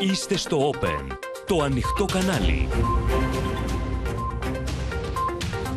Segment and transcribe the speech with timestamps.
[0.00, 1.16] Είστε στο Open,
[1.46, 2.68] το ανοιχτό κανάλι.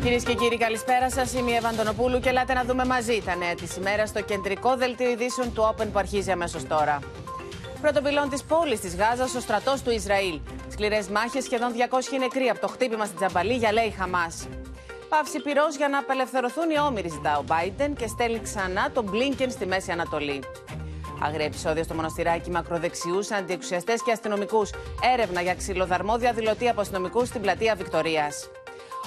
[0.02, 1.32] Κυρίες και κύριοι, καλησπέρα σας.
[1.32, 5.10] Είμαι η Ευαντονοπούλου και ελάτε να δούμε μαζί τα νέα της ημέρας στο κεντρικό δελτίο
[5.10, 6.98] ειδήσεων του Open που αρχίζει αμέσως τώρα.
[7.80, 10.40] Πρωτοπυλών της πόλης της Γάζας, ο στρατός του Ισραήλ.
[10.70, 14.48] Σκληρές μάχες, σχεδόν 200 νεκροί από το χτύπημα στην Τζαμπαλή για λέει Χαμάς.
[15.08, 19.50] Πάυση πυρός για να απελευθερωθούν οι όμοιροι, ζητά ο Biden και στέλνει ξανά τον Μπλίνκεν
[19.50, 20.40] στη Μέση Ανατολή.
[21.22, 24.70] Αγρία επεισόδια στο μοναστηράκι μακροδεξιούς, αντιεξουσιαστές και αστυνομικούς.
[25.14, 28.32] Έρευνα για ξυλοδαρμό διαδηλωτή από αστυνομικούς στην πλατεία Βικτωρία.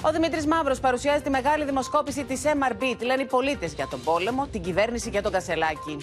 [0.02, 2.94] Ο Δημήτρης Μαύρος παρουσιάζει τη μεγάλη δημοσκόπηση της MRB.
[2.98, 5.96] Τι λένε οι πολίτες για τον πόλεμο, την κυβέρνηση και τον Κασελάκη.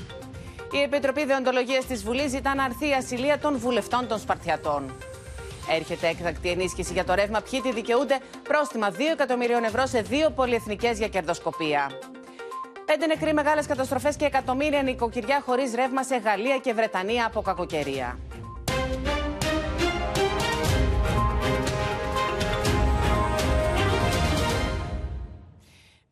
[0.71, 4.95] Η Επιτροπή Δεοντολογίας της Βουλής ζητά να αρθεί η ασυλία των βουλευτών των Σπαρτιατών.
[5.69, 7.41] Έρχεται έκτακτη ενίσχυση για το ρεύμα.
[7.41, 11.91] Ποιοι τη δικαιούνται; Πρόστιμα 2 εκατομμυρίων ευρώ σε δύο πολυεθνικές για κερδοσκοπία.
[12.91, 18.19] Πέντε νεκροί μεγάλες καταστροφές και εκατομμύρια νοικοκυριά χωρίς ρεύμα σε Γαλλία και Βρετανία από κακοκαιρία.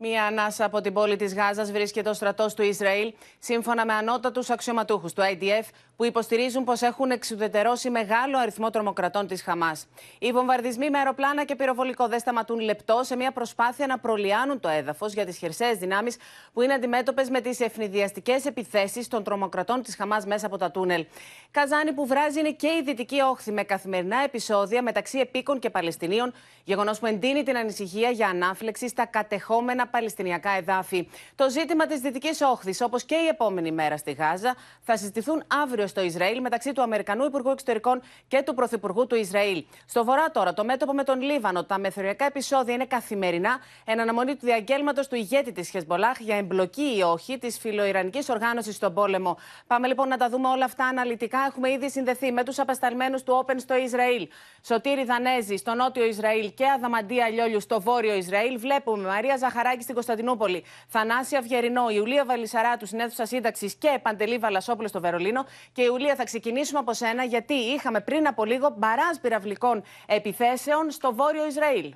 [0.02, 4.50] Μία ανάσα από την πόλη της Γάζας βρίσκεται ο στρατός του Ισραήλ, σύμφωνα με ανώτατους
[4.50, 5.64] αξιωματούχους του IDF,
[6.00, 9.86] που υποστηρίζουν πως έχουν εξουδετερώσει μεγάλο αριθμό τρομοκρατών της Χαμάς.
[10.18, 14.68] Οι βομβαρδισμοί με αεροπλάνα και πυροβολικό δεν σταματούν λεπτό σε μια προσπάθεια να προλιάνουν το
[14.68, 16.16] έδαφος για τις χερσαίες δυνάμεις
[16.52, 21.06] που είναι αντιμέτωπες με τις ευνηδιαστικές επιθέσεις των τρομοκρατών της Χαμάς μέσα από τα τούνελ.
[21.50, 26.32] Καζάνι που βράζει είναι και η δυτική όχθη με καθημερινά επεισόδια μεταξύ επίκων και Παλαιστινίων,
[26.64, 31.08] γεγονός που εντείνει την ανησυχία για ανάφλεξη στα κατεχόμενα Παλαιστινιακά εδάφη.
[31.34, 35.88] Το ζήτημα της Δυτικής Όχθης, όπως και η επόμενη μέρα στη Γάζα, θα συζητηθούν αύριο
[35.90, 39.64] στο Ισραήλ μεταξύ του Αμερικανού Υπουργού Εξωτερικών και του Πρωθυπουργού του Ισραήλ.
[39.86, 44.32] Στο βορρά τώρα, το μέτωπο με τον Λίβανο, τα μεθοριακά επεισόδια είναι καθημερινά εν αναμονή
[44.36, 49.36] του διαγγέλματος του ηγέτη της Χεσμολάχ για εμπλοκή ή όχι της φιλοϊρανικής οργάνωσης στον πόλεμο.
[49.66, 51.38] Πάμε λοιπόν να τα δούμε όλα αυτά αναλυτικά.
[51.48, 54.28] Έχουμε ήδη συνδεθεί με τους απεσταλμένους του Open στο Ισραήλ.
[54.62, 58.58] Σωτήρι Δανέζη στο νότιο Ισραήλ και Αδαμαντία Λιόλιου στο βόρειο Ισραήλ.
[58.58, 64.88] Βλέπουμε Μαρία Ζαχαράκη στην Κωνσταντινούπολη, Θανάση Αυγερινό, Ιουλία Βαλισαράτου στην αίθουσα σύνταξης και Παντελή Βαλασόπουλο
[64.88, 65.44] στο Βερολίνο.
[65.72, 71.14] Και Ιουλία, θα ξεκινήσουμε από σένα, γιατί είχαμε πριν από λίγο μπαράζ πυραυλικών επιθέσεων στο
[71.14, 71.94] βόρειο Ισραήλ.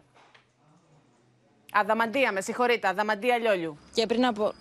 [1.73, 3.79] Αδαμαντία, με συγχωρείτε, Αδαμαντία Λιόλιου.
[3.95, 4.53] Και πριν από,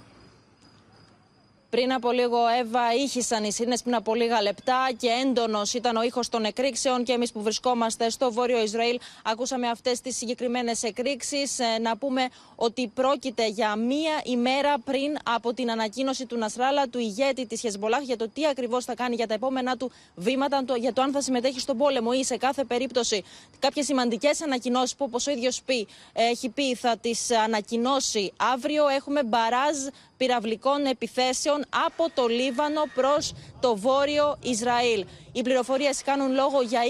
[1.74, 6.04] πριν από λίγο, Εύα, ήχησαν οι σύρνε πριν από λίγα λεπτά και έντονος ήταν ο
[6.04, 7.04] ήχος των εκρήξεων.
[7.04, 11.60] Και εμείς που βρισκόμαστε στο βόρειο Ισραήλ, ακούσαμε αυτές τις συγκεκριμένες εκρήξεις.
[11.60, 17.00] Ε, να πούμε ότι πρόκειται για μία ημέρα πριν από την ανακοίνωση του Νασράλα, του
[17.00, 20.94] ηγέτη της Χεσμολάχ, για το τι ακριβώς θα κάνει για τα επόμενά του βήματα, για
[20.94, 23.24] το αν θα συμμετέχει στον πόλεμο ή σε κάθε περίπτωση
[23.60, 25.62] κάποιες σημαντικές ανακοινώσεις που, όπως ο ίδιος
[26.14, 28.88] έχει πει, θα τις ανακοινώσει αύριο.
[28.88, 29.78] Έχουμε μπαράζ
[30.24, 35.06] πυραυλικών επιθέσεων από το Λίβανο προς το βόρειο Ισραήλ.
[35.32, 36.82] Οι πληροφορίες κάνουν λόγο για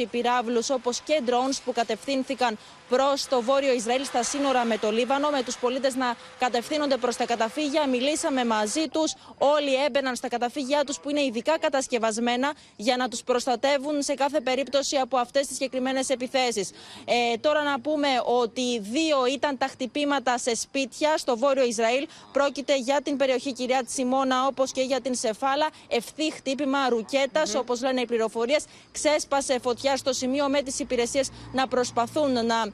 [0.00, 2.58] 20 πυράβλους όπως και drones που κατευθύνθηκαν
[2.96, 7.16] προς το βόρειο Ισραήλ στα σύνορα με το Λίβανο, με τους πολίτες να κατευθύνονται προς
[7.16, 7.88] τα καταφύγια.
[7.88, 9.14] Μιλήσαμε μαζί τους.
[9.38, 14.40] Όλοι έμπαιναν στα καταφύγια τους που είναι ειδικά κατασκευασμένα για να τους προστατεύουν σε κάθε
[14.40, 16.70] περίπτωση από αυτές τις συγκεκριμένες επιθέσεις.
[17.04, 18.08] Ε, τώρα να πούμε
[18.42, 22.06] ότι δύο ήταν τα χτυπήματα σε σπίτια στο βόρειο Ισραήλ.
[22.32, 25.68] Πρόκειται για την περιοχή κυρία Τσιμώνα όπως και για την Σεφάλα.
[25.88, 28.64] Ευθύ χτύπημα ρουκέτας, mm όπως λένε οι πληροφορίες.
[28.92, 32.72] Ξέσπασε φωτιά στο σημείο με τις υπηρεσίες να προσπαθούν να ε,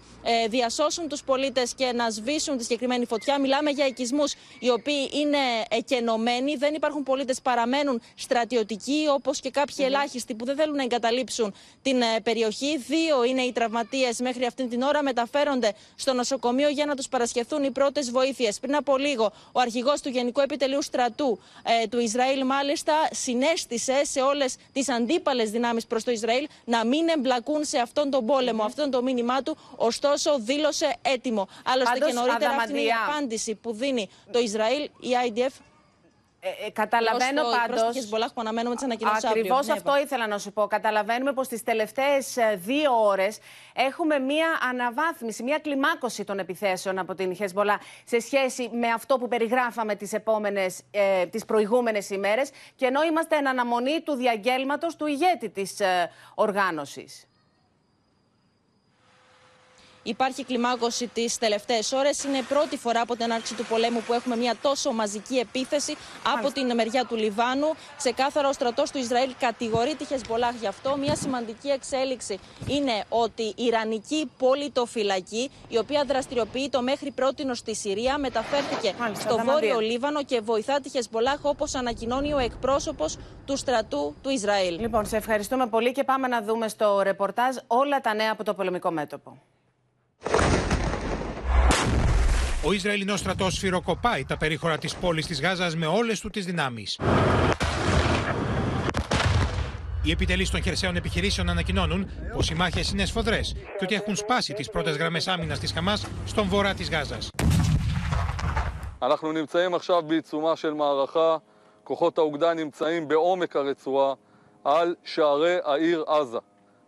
[0.48, 3.40] διασώσουν τους πολίτες και να σβήσουν τη συγκεκριμένη φωτιά.
[3.40, 5.38] Μιλάμε για οικισμούς οι οποίοι είναι
[5.68, 6.56] εκενωμένοι.
[6.56, 12.02] Δεν υπάρχουν πολίτες, παραμένουν στρατιωτικοί, όπως και κάποιοι ελάχιστοι που δεν θέλουν να εγκαταλείψουν την
[12.02, 12.76] ε, περιοχή.
[12.78, 15.02] Δύο είναι οι τραυματίες μέχρι αυτή την ώρα.
[15.02, 18.58] Μεταφέρονται στο νοσοκομείο για να τους παρασχεθούν οι πρώτες βοήθειες.
[18.58, 21.38] Πριν από λίγο, ο αρχηγός του Γενικού Επιτελείου Στρατού
[21.82, 27.08] ε, του Ισραήλ, μάλιστα, συνέστησε σε όλες τις αντίπαλες δυνάμεις προς το Ισραήλ να μην
[27.08, 28.62] εμπλακούν σε αυτόν τον πόλεμο.
[28.62, 29.56] Mm Αυτό το μήνυμά του.
[30.02, 31.48] Ωστόσο, δήλωσε έτοιμο.
[31.64, 35.52] Άλλωστε και νωρίτερα αυτή είναι η απάντηση που δίνει το Ισραήλ, η IDF
[36.40, 37.86] ε, ε, καταλαβαίνω πάντω.
[39.28, 40.66] Ακριβώς ναι, αυτό ήθελα να σου πω.
[40.66, 43.38] Καταλαβαίνουμε πως τις τελευταίες δύο ώρες
[43.74, 49.28] έχουμε μία αναβάθμιση, μία κλιμάκωση των επιθέσεων από την Χεσμολά σε σχέση με αυτό που
[49.28, 50.12] περιγράφαμε τις
[50.90, 52.50] ε, τις προηγούμενες ημέρες.
[52.74, 57.27] Και ενώ είμαστε εν αναμονή του διαγγέλματος του ηγέτη της ε, οργάνωσης.
[60.08, 62.24] Υπάρχει κλιμάκωση τις τελευταίες ώρες.
[62.24, 65.96] Είναι πρώτη φορά από την άρξη του πολέμου που έχουμε μια τόσο μαζική επίθεση
[66.34, 67.74] από την μεριά του Λιβάνου.
[67.96, 70.96] Ξεκάθαρα ο στρατός του Ισραήλ κατηγορεί τη Χεσμολάχ γι' αυτό.
[70.96, 78.18] Μια σημαντική εξέλιξη είναι ότι η Ιρανική πολιτοφυλακή, η οποία δραστηριοποιείται μέχρι πρώτη στη Συρία,
[78.18, 83.16] μεταφέρθηκε στο βόρειο Λίβανο και βοηθά τη Χεσμολάχ όπως ανακοινώνει ο εκπρόσωπος
[83.46, 84.80] του στρατού του Ισραήλ.
[84.80, 88.54] Λοιπόν, σε ευχαριστούμε πολύ και πάμε να δούμε στο ρεπορτάζ όλα τα νέα από το
[88.54, 89.38] πολεμικό μέτωπο.
[92.65, 96.99] Ο Ισραηλινός στρατός σφυροκοπάει τα περίχωρα της πόλης της Γάζας με όλες του τις δυνάμεις.
[100.03, 103.39] Οι επιτελεί των χερσαίων επιχειρήσεων ανακοινώνουν πω οι μάχε είναι σφοδρέ
[103.77, 105.95] και ότι έχουν σπάσει τι πρώτε γραμμέ άμυνα τη Χαμά
[106.25, 107.17] στον βορρά τη Γάζα.
[109.01, 111.37] אנחנו נמצאים עכשיו בעיצומה של מערכה,
[111.83, 114.13] כוחות האוגדה נמצאים בעומק הרצועה
[114.63, 116.39] על שערי העיר עזה.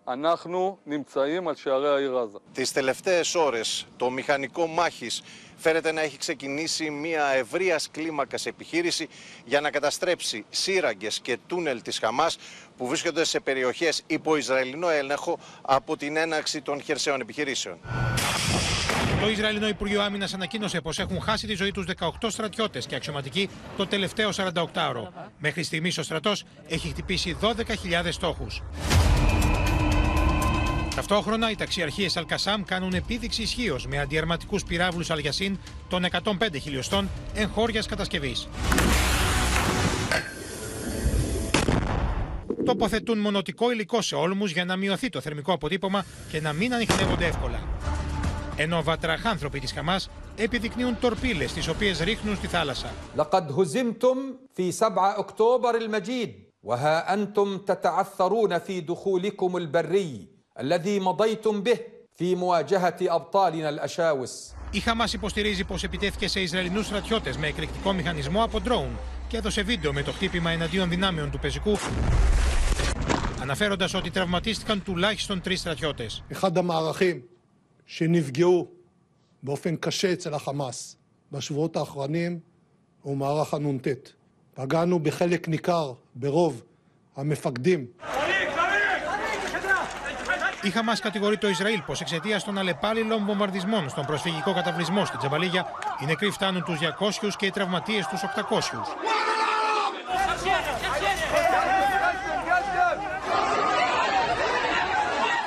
[0.10, 2.40] אנחנו נמצאים על שערי העיר עזה.
[2.54, 5.22] Τις τελευταίες ώρες το μηχανικό μάχης
[5.56, 9.08] φέρεται να έχει ξεκινήσει μια ευρεία κλίμακα επιχείρηση
[9.46, 12.38] για να καταστρέψει σύραγγες και τούνελ της Χαμάς
[12.78, 17.78] που βρίσκονται σε περιοχές υπό Ισραηλινό έλεγχο από την έναξη των χερσαίων επιχειρήσεων.
[19.22, 23.50] Το Ισραηλινό Υπουργείο Άμυνα ανακοίνωσε πω έχουν χάσει τη ζωή του 18 στρατιώτε και αξιωματικοί
[23.78, 25.08] το τελευταίο 48ωρο.
[25.38, 26.32] Μέχρι στιγμή ο στρατό
[26.68, 27.54] έχει χτυπήσει 12.000
[28.10, 28.46] στόχου.
[30.96, 35.58] Ταυτόχρονα, οι ταξιαρχίε Αλκασάμ κάνουν επίδειξη ισχύω με αντιαρματικού πυράβλου Αλιασίν
[35.90, 36.32] των 105
[36.62, 38.36] χιλιοστών εγχώρια κατασκευή.
[42.66, 47.26] Τοποθετούν μονοτικό υλικό σε όλμου για να μειωθεί το θερμικό αποτύπωμα και να μην ανοιχνεύονται
[47.26, 47.60] εύκολα.
[48.56, 50.00] Ενώ βατραχάνθρωποι τη Χαμά
[50.36, 52.94] επιδεικνύουν τορπίλε τι οποίε ρίχνουν στη θάλασσα.
[53.16, 54.18] لقد هزمتم
[54.54, 56.30] في 7 أكتوبر المجيد
[56.62, 61.80] وها أنتم تتعثرون في دخولكم البري الذي مضيتم به
[62.16, 68.44] في مواجهة أبطالنا الأشاوس Η Χαμά υποστηρίζει πω επιτέθηκε σε Ισραηλινού στρατιώτε με εκρηκτικό μηχανισμό
[68.44, 68.98] από ντρόουν
[69.28, 71.78] και έδωσε βίντεο με το χτύπημα εναντίον δυνάμεων του πεζικού,
[73.42, 76.08] αναφέροντα ότι τραυματίστηκαν τουλάχιστον τρει στρατιώτε.
[76.32, 77.22] אחד המערכים
[77.86, 78.68] שנפגעו
[79.44, 80.98] באופן קשה אצל החמאס
[81.32, 82.40] בשבועות האחרונים
[83.02, 83.88] הוא מערך הנ"ט.
[84.54, 86.64] פגענו בחלק ניכר, ברוב
[87.16, 87.86] המפקדים
[90.63, 95.67] Η Χαμά κατηγορεί το Ισραήλ πως εξαιτίας των αλλεπάλληλων βομβαρδισμών στον προσφυγικό καταβλισμό στην Τζαμπαλίγια
[96.03, 98.27] οι νεκροί φτάνουν τους 200 και οι τραυματίες τους 800.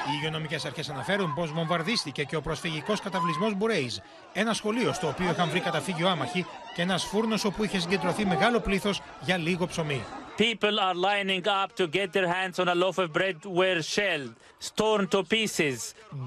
[0.07, 3.97] Οι υγειονομικές αρχές αναφέρουν πως βομβαρδίστηκε και ο προσφυγικός καταβλισμός Μπουρέιζ,
[4.33, 6.45] ένα σχολείο στο οποίο είχαν βρει καταφύγιο άμαχοι
[6.75, 10.03] και ένας φούρνος όπου είχε συγκεντρωθεί μεγάλο πλήθος για λίγο ψωμί.
[10.46, 14.34] People are lining up to get their hands on a loaf of bread were shelled,
[14.80, 15.78] torn to pieces,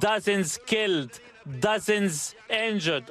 [0.06, 1.12] dozens killed,
[1.68, 2.36] dozens
[2.70, 3.06] injured.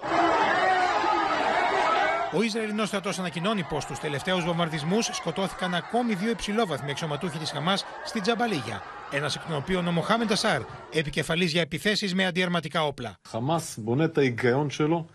[2.32, 7.76] Ο Ισραηλινό στρατό ανακοινώνει πω στου τελευταίου βομβαρδισμού σκοτώθηκαν ακόμη δύο υψηλόβαθμοι αξιωματούχοι τη Χαμά
[8.04, 8.82] στην Τζαμπαλίγια.
[9.10, 10.60] Ένα εκ των οποίων ο Μοχάμεν Τασάρ,
[10.92, 13.14] επικεφαλή για επιθέσει με αντιαρματικά όπλα.
[13.28, 15.06] חמאס בונה את ההיגיון שלו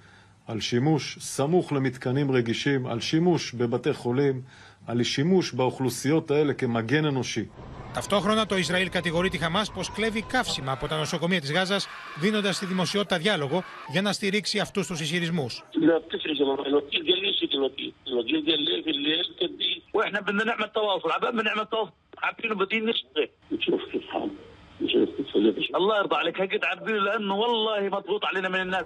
[0.45, 4.41] על שימוש סמוך למתקנים רגישים, על שימוש בבתי חולים,
[4.89, 7.49] על שימוש באוכלוסיות האלה כמגן אנושי.
[7.93, 11.79] Ταυτόχρονα το Ισραήλ κατηγορεί τη Χαμά πω κλέβει καύσιμα από τα νοσοκομεία τη Γάζα,
[12.19, 15.47] δίνοντα στη δημοσιότητα διάλογο για να στηρίξει αυτού του ισχυρισμού.
[15.73, 19.83] لا بتفرق يا ماما الوكيل قال لي ايش الوكيل؟ الوكيل قال لي في الليل تدي
[19.93, 21.91] واحنا بدنا نعمل تواصل عبال ما نعمل تواصل
[22.23, 24.29] عارفين بدين نشتغل نشوف كيف حال
[24.81, 28.85] نشوف كيف الله يرضى عليك هيك عارفين لانه والله مضغوط علينا من الناس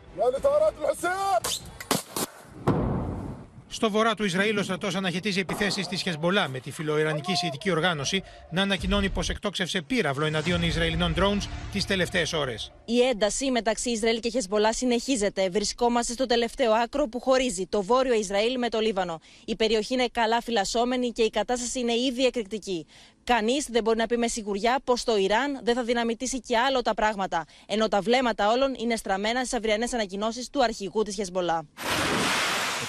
[3.75, 8.23] Στο βορρά του Ισραήλ, ο στρατός αναχαιτίζει επιθέσεις της Χεσμολά με τη φιλοϊρανική σιητική οργάνωση
[8.50, 12.72] να ανακοινώνει πως εκτόξευσε πύραυλο εναντίον Ισραηλινών drones τις τελευταίες ώρες.
[12.84, 15.49] Η ένταση μεταξύ Ισραήλ και Χεσμολά συνεχίζεται.
[15.49, 19.20] Βρισκόμαστε στο τελευταίο άκρο που χωρίζει το βόρειο Ισραήλ με το Λίβανο.
[19.44, 22.87] Η περιοχή είναι καλά φυλασσόμενη και η κατάσταση είναι ήδη εκρηκτική.
[23.25, 26.82] Κανείς δεν μπορεί να πει με σιγουριά πως το Ιράν δεν θα δυναμητήσει και άλλο
[26.82, 31.67] τα πράγματα, ενώ τα βλέμματα όλων είναι στραμμένα στις αυριανές ανακοινώσεις του αρχηγού της Χεσμολά.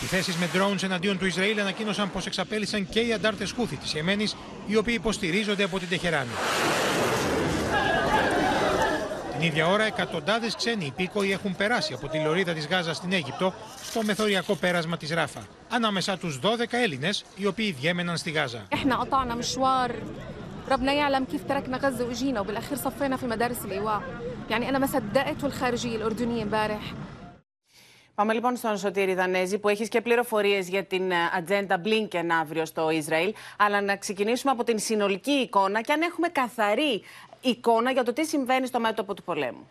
[0.04, 4.26] Επιθέσει με drones εναντίον του Ισραήλ ανακοίνωσαν πω εξαπέλυσαν και οι αντάρτε Χούθη τη Ιεμένη,
[4.66, 6.30] οι οποίοι υποστηρίζονται από την Τεχεράνη.
[9.32, 13.54] Την ίδια ώρα, εκατοντάδε ξένοι υπήκοοι έχουν περάσει από τη λωρίδα τη Γάζα στην Αίγυπτο
[13.82, 15.40] στο μεθοριακό πέρασμα τη Ράφα.
[15.68, 18.66] Ανάμεσά του 12 Έλληνε, οι οποίοι διέμεναν στη Γάζα.
[18.72, 19.94] احنا قطعنا مشوار
[20.70, 24.02] ربنا يعلم كيف تركنا غزه واجينا وبالاخير صفينا في مدارس الايواء
[24.50, 26.80] يعني انا ما صدقت والخارجيه الاردنيه امبارح
[28.15, 32.65] Πάμε λοιπόν στον Σωτήρη Δανέζη που έχεις και πληροφορίες για την ε, ατζέντα Blinken αύριο
[32.65, 33.33] στο Ισραήλ.
[33.57, 37.01] Αλλά να ξεκινήσουμε από την συνολική εικόνα και αν έχουμε καθαρή
[37.41, 39.67] εικόνα για το τι συμβαίνει στο μέτωπο του πολέμου.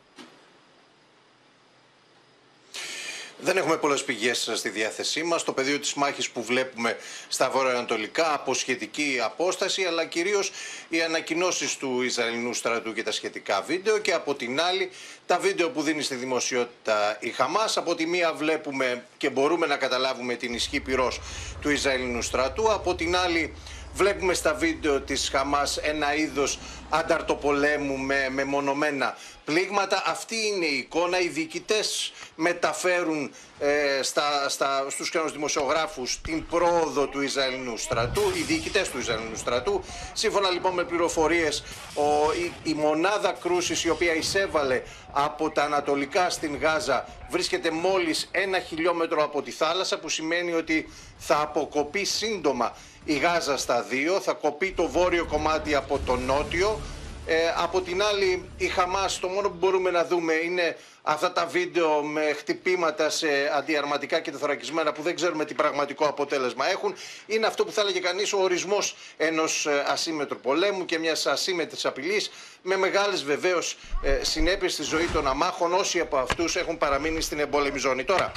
[3.45, 5.45] Δεν έχουμε πολλές πηγές στη διάθεσή μας.
[5.45, 6.97] Το πεδίο της μάχης που βλέπουμε
[7.29, 10.53] στα βορειοανατολικά από σχετική απόσταση, αλλά κυρίως
[10.89, 13.99] οι ανακοινώσεις του Ισραηλινού στρατού και τα σχετικά βίντεο.
[13.99, 14.91] Και από την άλλη,
[15.27, 17.77] τα βίντεο που δίνει στη δημοσιότητα η Χαμάς.
[17.77, 21.21] Από τη μία βλέπουμε και μπορούμε να καταλάβουμε την ισχύ πυρός
[21.61, 22.73] του Ισραηλινού στρατού.
[22.73, 23.55] Από την άλλη,
[23.95, 26.59] Βλέπουμε στα βίντεο της Χαμάς ένα είδος
[26.91, 30.03] ανταρτοπολέμου με μεμονωμένα πλήγματα.
[30.07, 31.21] Αυτή είναι η εικόνα.
[31.21, 38.41] Οι διοικητές μεταφέρουν ε, στα, στα, στους κοινούς δημοσιογράφους την πρόοδο του Ισραηλινού στρατού, οι
[38.41, 39.85] διοικητές του Ισραηλινού στρατού.
[40.13, 44.83] Σύμφωνα λοιπόν με πληροφορίες, ο, η, η μονάδα κρούσης η οποία εισέβαλε
[45.13, 50.89] από τα ανατολικά στην Γάζα βρίσκεται μόλις ένα χιλιόμετρο από τη θάλασσα που σημαίνει ότι
[51.19, 56.81] θα αποκοπεί σύντομα η Γάζα στα δύο, θα κοπεί το βόρειο κομμάτι από το νότιο.
[57.27, 61.47] Ε, από την άλλη η Χαμάς το μόνο που μπορούμε να δούμε είναι αυτά τα
[61.47, 66.95] βίντεο με χτυπήματα σε αντιαρματικά και τεθωρακισμένα που δεν ξέρουμε τι πραγματικό αποτέλεσμα έχουν.
[67.27, 71.85] Είναι αυτό που θα έλεγε κανείς ο ορισμός ενός ε, ασύμετρου πολέμου και μιας ασύμετρης
[71.85, 72.31] απειλής
[72.63, 77.41] με μεγάλες βεβαίως ε, συνέπειες στη ζωή των αμάχων όσοι από αυτούς έχουν παραμείνει στην
[77.41, 78.05] εμπόλεμη ζώνη.
[78.05, 78.33] Τώρα,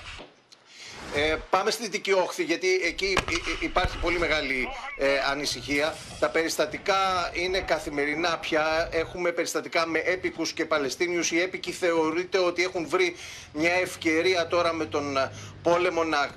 [1.16, 3.18] ε, πάμε στη Δυτική Όχθη, γιατί εκεί
[3.60, 5.96] υπάρχει πολύ μεγάλη ε, ανησυχία.
[6.20, 6.96] Τα περιστατικά
[7.34, 8.90] είναι καθημερινά πια.
[8.92, 11.32] Έχουμε περιστατικά με έπικους και Παλαιστίνιους.
[11.32, 13.16] Οι έπικοι θεωρείται ότι έχουν βρει
[13.54, 15.32] μια ευκαιρία τώρα με τον ε,
[15.64, 16.30] πόλεμο να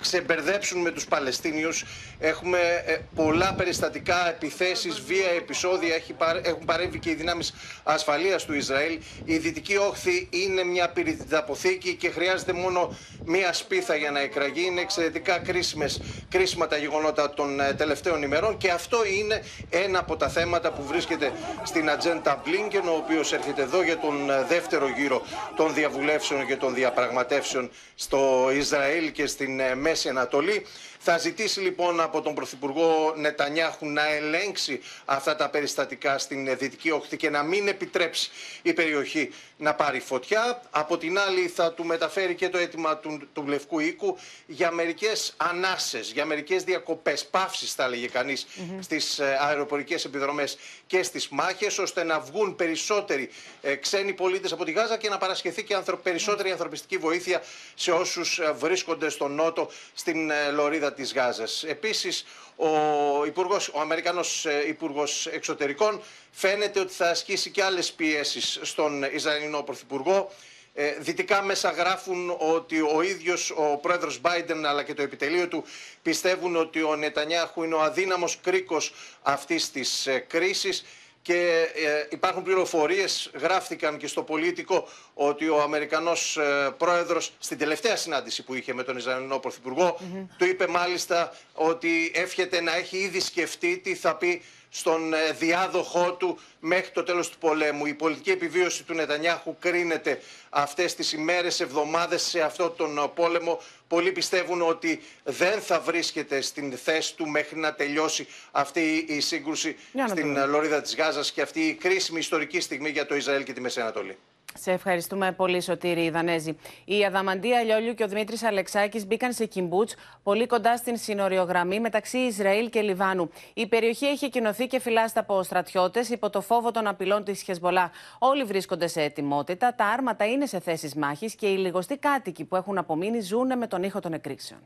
[0.00, 1.84] ξεμπερδέψουν με τους Παλαιστίνιους.
[2.18, 5.94] Έχουμε ε, πολλά περιστατικά, επιθέσεις, βία, επεισόδια.
[6.42, 8.98] Έχουν παρέμβει και οι δυνάμεις ασφαλείας του Ισραήλ.
[9.24, 14.64] Η Δυτική Όχθη είναι μια πυρηταποθήκη και χρειάζεται μόνο μια σπίθα για να εκραγεί.
[14.66, 20.16] Είναι εξαιρετικά κρίσιμες, κρίσιμα τα γεγονότα των ε, τελευταίων ημερών και αυτό είναι ένα από
[20.16, 24.88] τα θέματα που βρίσκεται στην ατζέντα Μπλίνκεν, ο οποίος έρχεται εδώ για τον ε, δεύτερο
[24.88, 25.22] γύρο
[25.56, 30.66] των διαβουλεύσεων και των διαπραγματεύσεων στο Ισραήλ και στην Μέση Ανατολή.
[30.98, 37.16] Θα ζητήσει λοιπόν από τον Πρωθυπουργό Νετανιάχου να ελέγξει αυτά τα περιστατικά στην Δυτική Όχθη
[37.16, 38.30] και να μην επιτρέψει
[38.62, 40.62] η περιοχή να πάρει φωτιά.
[40.70, 45.34] Από την άλλη θα του μεταφέρει και το αίτημα του, του Λευκού Οίκου για μερικές
[45.36, 48.78] ανάσες, για μερικές διακοπές, παύσεις θα έλεγε κανείς, mm-hmm.
[48.80, 54.64] στις ε, αεροπορικές επιδρομές και στις μάχες, ώστε να βγουν περισσότεροι ε, ξένοι πολίτες από
[54.64, 57.42] τη Γάζα και να παρασχεθεί και ανθρω, περισσότερη ανθρωπιστική βοήθεια
[57.74, 61.64] σε όσους ε, βρίσκονται στον Νότο, στην ε, Λωρίδα της Γάζας.
[61.64, 62.24] Επίσης,
[62.56, 69.02] ο, υπουργός, ο Αμερικανός ε, Υπουργός Εξωτερικών φαίνεται ότι θα ασκήσει και άλλες πιέσεις στον
[69.02, 70.30] Ισραηλινό Πρωθυπουργό.
[70.74, 75.64] Ε, δυτικά μέσα γράφουν ότι ο ίδιος ο πρόεδρος Biden αλλά και το επιτελείο του
[76.02, 78.92] πιστεύουν ότι ο Νετανιάχου είναι ο αδύναμος κρίκος
[79.22, 80.84] αυτής της ε, κρίσης
[81.22, 87.96] και ε, υπάρχουν πληροφορίες, γράφτηκαν και στο πολίτικο, ότι ο Αμερικανός ε, πρόεδρος στην τελευταία
[87.96, 89.98] συνάντηση που είχε με τον Ισραηλινό Πρωθυπουργό
[90.38, 96.12] του είπε μάλιστα ότι εύχεται να έχει ήδη σκεφτεί τι θα πει στον ε, διάδοχό
[96.12, 97.86] του μέχρι το τέλος του πολέμου.
[97.86, 100.20] Η πολιτική επιβίωση του Νετανιάχου κρίνεται
[100.50, 103.60] αυτές τις ημέρες, εβδομάδες σε αυτόν τον ε, πόλεμο.
[103.88, 109.76] Πολλοί πιστεύουν ότι δεν θα βρίσκεται στην θέση του μέχρι να τελειώσει αυτή η σύγκρουση
[110.08, 113.52] στην ε, Λωρίδα της Γάζας και αυτή η κρίσιμη ιστορική στιγμή για το Ισραήλ και
[113.52, 114.18] τη Μέση Ανατολή.
[114.54, 116.56] Σε ευχαριστούμε πολύ, Σωτήρη Δανέζη.
[116.84, 122.18] Η Αδαμαντία Λιόλιου και ο Δημήτρης Αλεξάκης μπήκαν σε Κιμπούτς, πολύ κοντά στην συνοριογραμμή μεταξύ
[122.18, 123.30] Ισραήλ και Λιβάνου.
[123.54, 127.90] Η περιοχή έχει κοινωθεί και φυλάστα από στρατιώτες υπό το φόβο των απειλών της Χεσμολά.
[128.18, 132.56] Όλοι βρίσκονται σε ετοιμότητα, τα άρματα είναι σε θέσεις μάχης και οι λιγοστοί κάτοικοι που
[132.56, 134.60] έχουν απομείνει ζουν με τον ήχο των εκρήξεων.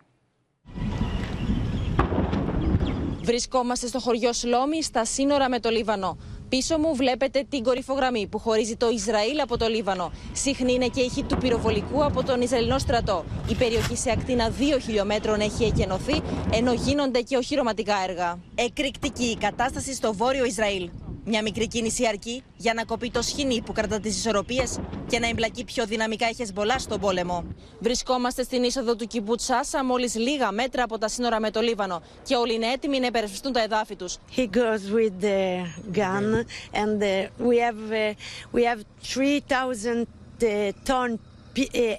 [3.22, 6.18] Βρισκόμαστε στο χωριό Σλόμι, στα σύνορα με το Λίβανο.
[6.56, 10.12] Πίσω μου βλέπετε την κορυφογραμμή που χωρίζει το Ισραήλ από το Λίβανο.
[10.32, 13.24] Συχνή είναι και η ήχη του πυροβολικού από τον Ισραηλινό στρατό.
[13.48, 18.38] Η περιοχή σε ακτίνα 2 χιλιόμετρων έχει εκενωθεί, ενώ γίνονται και οχυρωματικά έργα.
[18.54, 20.90] Εκρηκτική η κατάσταση στο βόρειο Ισραήλ.
[21.24, 25.28] Μια μικρή κίνηση αρκεί για να κοπεί το σχοινί που κρατά τις ισορροπίες και να
[25.28, 27.44] εμπλακεί πιο δυναμικά η Χεσμολά στον πόλεμο.
[27.78, 32.02] Βρισκόμαστε στην είσοδο του Κιμπούτσάσα, μόλις λίγα μέτρα από τα σύνορα με το Λίβανο.
[32.22, 34.18] Και όλοι είναι έτοιμοι να υπερασπιστούν τα εδάφη τους.
[34.36, 38.14] He goes with the gun and uh, we have uh,
[38.52, 40.06] we have 3000
[40.42, 41.18] uh, ton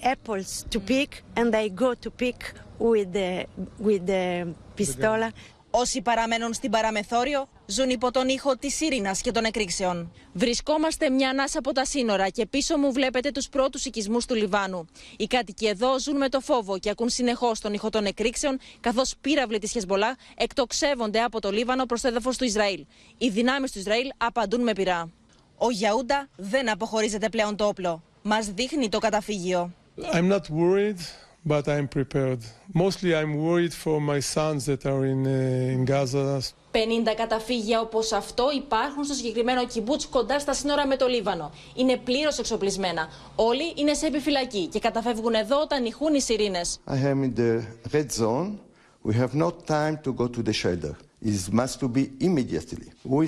[0.04, 3.46] apples to pick and I go to pick with the
[3.80, 5.32] with the pistola.
[5.76, 10.12] Όσοι παραμένουν στην παραμεθόριο ζουν υπό τον ήχο της ύρινα και των εκρήξεων.
[10.34, 14.88] Βρισκόμαστε μια ανάσα από τα σύνορα και πίσω μου βλέπετε τους πρώτους οικισμούς του Λιβάνου.
[15.18, 19.14] Οι κάτοικοι εδώ ζουν με το φόβο και ακούν συνεχώς τον ήχο των εκρήξεων, καθώς
[19.22, 22.86] πύραυλοι της Χεσμολά εκτοξεύονται από το Λίβανο προς το έδαφος του Ισραήλ.
[23.18, 25.10] Οι δυνάμεις του Ισραήλ απαντούν με πυρά.
[25.58, 28.04] Ο Γιαούντα δεν αποχωρίζεται πλέον το όπλο.
[28.22, 29.74] Μας δείχνει το καταφύγιο.
[30.14, 31.00] I'm not worried
[31.46, 32.42] but I'm prepared.
[32.74, 36.42] Mostly I'm worried for my sons that are in, uh, in Gaza.
[36.72, 41.52] 50 καταφύγια όπως αυτό υπάρχουν στο συγκεκριμένο κυμπούτ κοντά στα σύνορα με το Λίβανο.
[41.76, 43.08] Είναι πλήρως εξοπλισμένα.
[43.36, 46.80] Όλοι είναι σε επιφυλακή και καταφεύγουν εδώ όταν ηχούν οι σιρήνες.
[46.88, 47.62] I am in the
[47.94, 48.58] red zone.
[49.06, 50.96] We have no time to go to the shelter.
[51.26, 52.88] It must to be immediately.
[53.04, 53.28] We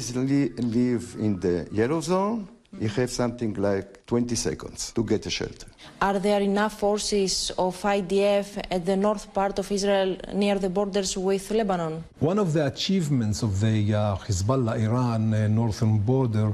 [0.79, 2.47] live in the yellow zone;
[2.79, 5.67] You have something like 20 seconds to get a shelter.
[6.01, 11.17] Are there enough forces of IDF at the north part of Israel near the borders
[11.17, 12.03] with Lebanon?
[12.19, 16.53] One of the achievements of the uh, Hezbollah Iran uh, northern border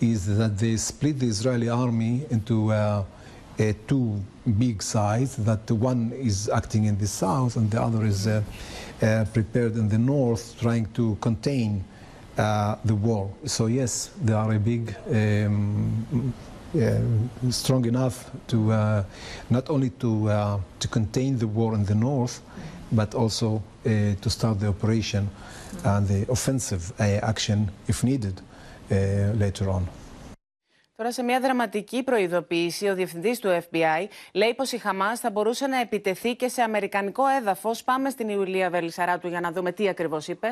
[0.00, 3.04] is that they split the Israeli army into uh,
[3.86, 4.22] two
[4.58, 8.42] big sides, that one is acting in the south and the other is uh,
[9.02, 11.84] uh, prepared in the north, trying to contain
[12.38, 13.30] uh, the war.
[13.44, 16.34] So yes, they are a big, um,
[16.74, 19.04] uh, strong enough to uh,
[19.50, 22.40] not only to uh, to contain the war in the north,
[22.92, 25.30] but also to start the operation
[25.84, 28.40] and the offensive action if needed
[29.34, 29.88] later on.
[30.96, 35.66] Τώρα, σε μια δραματική προειδοποίηση, ο διευθυντή του FBI λέει πω η Χαμά θα μπορούσε
[35.66, 37.74] να επιτεθεί και σε αμερικανικό έδαφο.
[37.84, 40.48] Πάμε στην Ιουλία Βελισσαράτου για να δούμε τι ακριβώ είπε.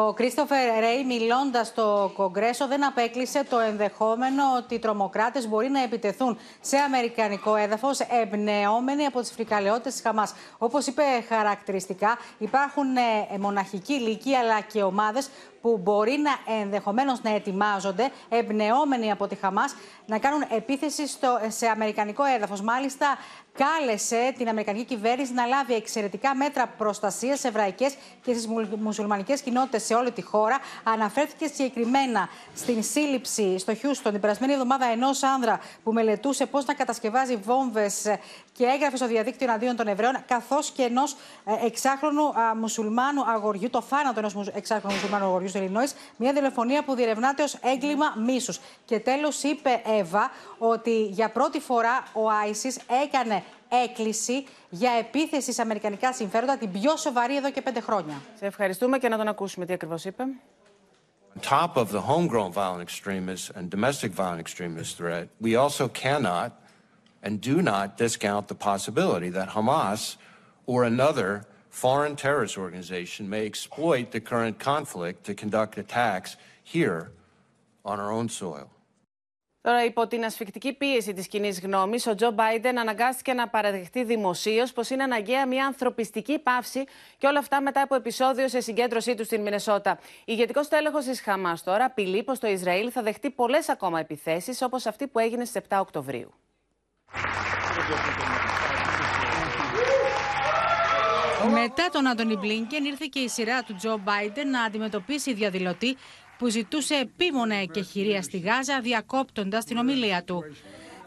[0.00, 5.82] Ο Κρίστοφερ Ρέι, μιλώντας στο Κογκρέσο, δεν απέκλεισε το ενδεχόμενο ότι οι τρομοκράτες μπορεί να
[5.82, 10.34] επιτεθούν σε αμερικανικό έδαφος, εμπνεόμενοι από τις φρικαλαιότητες της Χαμάς.
[10.58, 17.34] Όπως είπε χαρακτηριστικά, υπάρχουν ε, μοναχικοί λύκοι αλλά και ομάδες που μπορεί να ενδεχομένως να
[17.34, 19.74] ετοιμάζονται, εμπνεόμενοι από τη Χαμάς,
[20.08, 22.60] να κάνουν επίθεση στο, σε αμερικανικό έδαφος.
[22.60, 23.18] Μάλιστα,
[23.58, 28.46] κάλεσε την Αμερικανική κυβέρνηση να λάβει εξαιρετικά μέτρα προστασίας σε εβραϊκές και στις
[28.78, 30.58] μουσουλμανικές κοινότητες σε όλη τη χώρα.
[30.84, 36.74] Αναφέρθηκε συγκεκριμένα στην σύλληψη στο Χιούστον την περασμένη εβδομάδα ενός άνδρα που μελετούσε πώς να
[36.74, 38.02] κατασκευάζει βόμβες
[38.52, 43.80] και έγραφε στο διαδίκτυο εναντίον των Εβραίων, καθώς και ενός ε, εξάχρονου μουσουλμάνου αγοριού, το
[43.80, 45.86] θάνατο ενός εξάχρονου μουσουλμάνου αγοριού στο Ιλινόη,
[46.16, 48.60] μια δολοφονία που διερευνάται ως έγκλημα μίσους.
[48.84, 52.74] Και τέλος είπε Εύα ότι για πρώτη φορά ο Άισι
[53.04, 53.42] έκανε
[53.84, 58.22] έκκληση για επίθεση σε αμερικανικά συμφέροντα, την πιο σοβαρή εδώ και πέντε χρόνια.
[58.38, 60.24] Σε ευχαριστούμε και να τον ακούσουμε τι ακριβώ είπε.
[61.36, 66.50] On top of the homegrown violent extremist and domestic violent extremist threat, we also cannot
[67.22, 70.16] and do not discount the possibility that Hamas
[70.66, 77.10] or another foreign terrorist organization may exploit the current conflict to conduct attacks here
[77.84, 78.68] on our own soil.
[79.60, 84.72] Τώρα, υπό την ασφικτική πίεση της κοινή γνώμης, ο Τζο Μπάιντεν αναγκάστηκε να παραδεχτεί δημοσίως
[84.72, 86.84] πως είναι αναγκαία μια ανθρωπιστική πάυση
[87.18, 89.98] και όλα αυτά μετά από επεισόδιο σε συγκέντρωσή του στην Μινεσότα.
[90.24, 94.86] Ηγετικός τέλεχο της Χαμάς τώρα απειλεί πως το Ισραήλ θα δεχτεί πολλές ακόμα επιθέσεις όπως
[94.86, 96.34] αυτή που έγινε στις 7 Οκτωβρίου.
[101.52, 105.96] Μετά τον Άντωνι Μπλίνκεν ήρθε και η σειρά του Τζο Μπάιντεν να αντιμετωπίσει διαδηλωτή
[106.38, 110.44] που ζητούσε επίμονα εκεχηρία στη Γάζα διακόπτοντας την ομιλία του.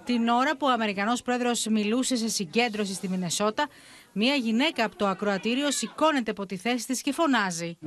[0.03, 3.67] Την ώρα που ο Αμερικανός πρόεδρος μιλούσε σε συγκέντρωση στη Μινεσότα,
[4.13, 7.77] μία γυναίκα από το ακροατήριο σηκώνεται από τη θέση της και φωνάζει.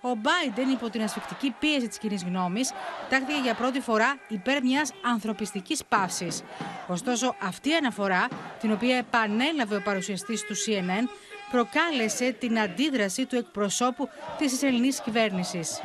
[0.00, 2.72] Ο Μπάιντεν, υπό την ασφικτική πίεση της κοινής γνώμης,
[3.08, 6.42] τάχθηκε για πρώτη φορά υπέρ μιας ανθρωπιστικής παύσης.
[6.86, 8.28] Ωστόσο, αυτή η αναφορά,
[8.60, 11.08] την οποία επανέλαβε ο παρουσιαστής του CNN,
[11.50, 15.80] προκάλεσε την αντίδραση του εκπροσώπου της Ισραηλινής κυβέρνησης.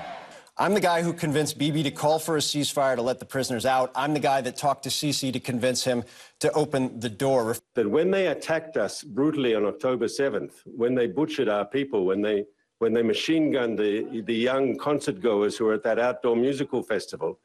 [0.60, 3.63] I'm the guy who convinced Bibi to call for a ceasefire to let the prisoners
[3.63, 3.91] out.
[3.93, 6.04] I'm the guy that talked to Sisi to convince him
[6.39, 7.58] to open the door.
[7.76, 12.22] That when they attacked us brutally on October 7th, when they butchered our people, when
[12.22, 12.46] they
[12.80, 16.84] when they machine gunned the, the young concert goers who were at that outdoor musical
[16.84, 17.39] festival,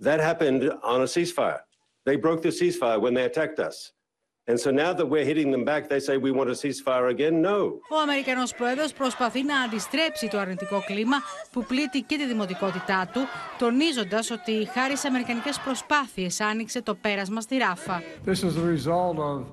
[0.00, 1.60] that happened on a ceasefire.
[2.06, 3.92] They broke the ceasefire when they attacked us.
[4.48, 7.42] And so now that we're hitting them back, they say we want a ceasefire again.
[7.42, 7.80] No.
[7.90, 11.16] Ο Αμερικανός πρόεδρος προσπαθεί να αντιστρέψει το αρνητικό κλίμα
[11.52, 13.20] που πλήττει και τη δημοτικότητά του,
[13.58, 18.02] τονίζοντας ότι χάρη σε αμερικανικές προσπάθειες άνοιξε το πέρασμα στη Ράφα.
[18.24, 19.44] This is the result of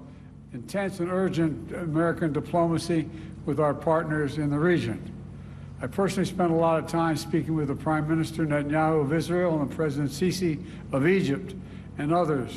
[0.53, 1.53] intense and urgent
[1.91, 3.01] American diplomacy
[3.45, 4.99] with our partners in the region.
[5.83, 9.51] I personally spent a lot of time speaking with the Prime Minister Netanyahu of Israel
[9.55, 10.53] and the President Sisi
[10.95, 11.49] of Egypt
[12.01, 12.53] and others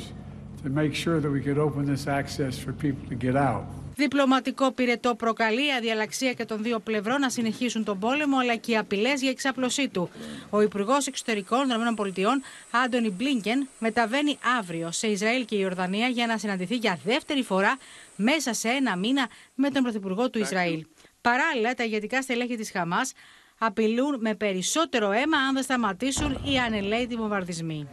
[0.63, 3.63] to make sure that we could open this access for people to get out.
[3.95, 8.71] Διπλωματικό πυρετό προκαλεί η αδιαλαξία και των δύο πλευρών να συνεχίσουν τον πόλεμο, αλλά και
[8.71, 10.09] οι απειλές για εξάπλωσή του.
[10.49, 12.41] Ο Υπουργός Εξωτερικών των ΗΠΑ,
[12.83, 17.77] Άντωνι Μπλίνκεν, μεταβαίνει αύριο σε Ισραήλ και Ιορδανία για να συναντηθεί για δεύτερη φορά
[18.15, 20.85] μέσα σε ένα μήνα με τον Πρωθυπουργό του Ισραήλ.
[21.21, 23.13] Παράλληλα, τα ηγετικά στελέχη της Χαμάς
[23.58, 27.86] απειλούν με περισσότερο αίμα αν δεν σταματήσουν οι ανελαίητοι βομβαρδισμοί.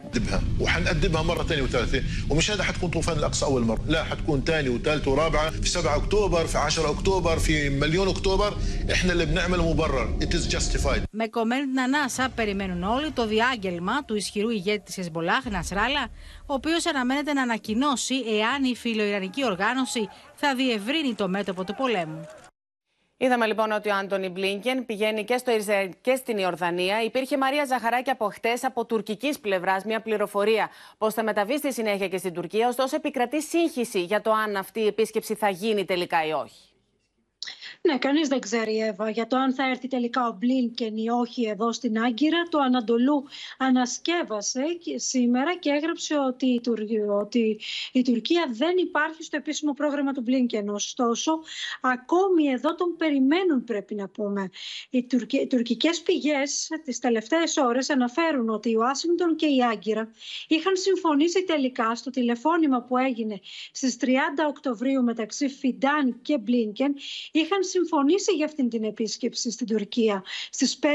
[0.60, 5.10] وحنقدمها مرة ثانية وثالثة ومش هذا حتكون طوفان الأقصى أول مرة لا حتكون ثانية وثالثة
[5.10, 8.56] ورابعة في 7 أكتوبر في 10 أكتوبر في مليون أكتوبر
[8.92, 14.04] إحنا اللي بنعمل مبرر it is justified Με κομμένη την ανάσα περιμένουν όλοι το διάγγελμα
[14.04, 16.08] του ισχυρού ηγέτη της Χεσμολάχ, Νασράλα,
[16.46, 22.26] ο οποίος αναμένεται να ανακοινώσει εάν η φιλοϊρανική οργάνωση θα διευρύνει το μέτωπο του πολέμου.
[23.19, 27.03] Είδαμε λοιπόν ότι ο Άντωνι Μπλίνκεν πηγαίνει και στο Ισραήλ και στην Ιορδανία.
[27.03, 32.07] Υπήρχε Μαρία Ζαχαράκη από χτες από τουρκικής πλευράς μια πληροφορία πως θα μεταβεί στη συνέχεια
[32.07, 32.67] και στην Τουρκία.
[32.67, 36.66] Ωστόσο, επικρατεί σύγχυση για το αν αυτή η επίσκεψη θα γίνει τελικά ή όχι.
[37.87, 41.45] Ναι, κανείς δεν ξέρει, Εύα, για το αν θα έρθει τελικά ο Μπλίνκεν ή όχι
[41.45, 42.43] εδώ στην Άγκυρα.
[42.49, 43.23] Το Ανατολού
[43.57, 44.63] ανασκεύασε
[44.95, 46.61] σήμερα και έγραψε ότι η,
[47.21, 47.59] ότι
[47.91, 50.69] η Τουρκία δεν υπάρχει στο επίσημο πρόγραμμα του Μπλίνκεν.
[50.69, 51.39] Ωστόσο,
[51.81, 54.49] ακόμη εδώ τον περιμένουν, πρέπει να πούμε.
[54.89, 55.37] Οι, τουρκι...
[55.37, 60.11] οι τουρκικές πηγές τις τελευταίες ώρες αναφέρουν ότι η Ουάσιγκτον και η Άγκυρα
[60.47, 63.39] είχαν συμφωνήσει τελικά στο τηλεφώνημα που έγινε
[63.71, 64.07] στις 30
[64.47, 66.95] Οκτωβρίου μεταξύ Φιντάν και Μπλίνκεν.
[67.31, 67.75] Είχαν συμφωνήσει
[68.35, 70.85] για αυτήν την επίσκεψη στην Τουρκία στις 5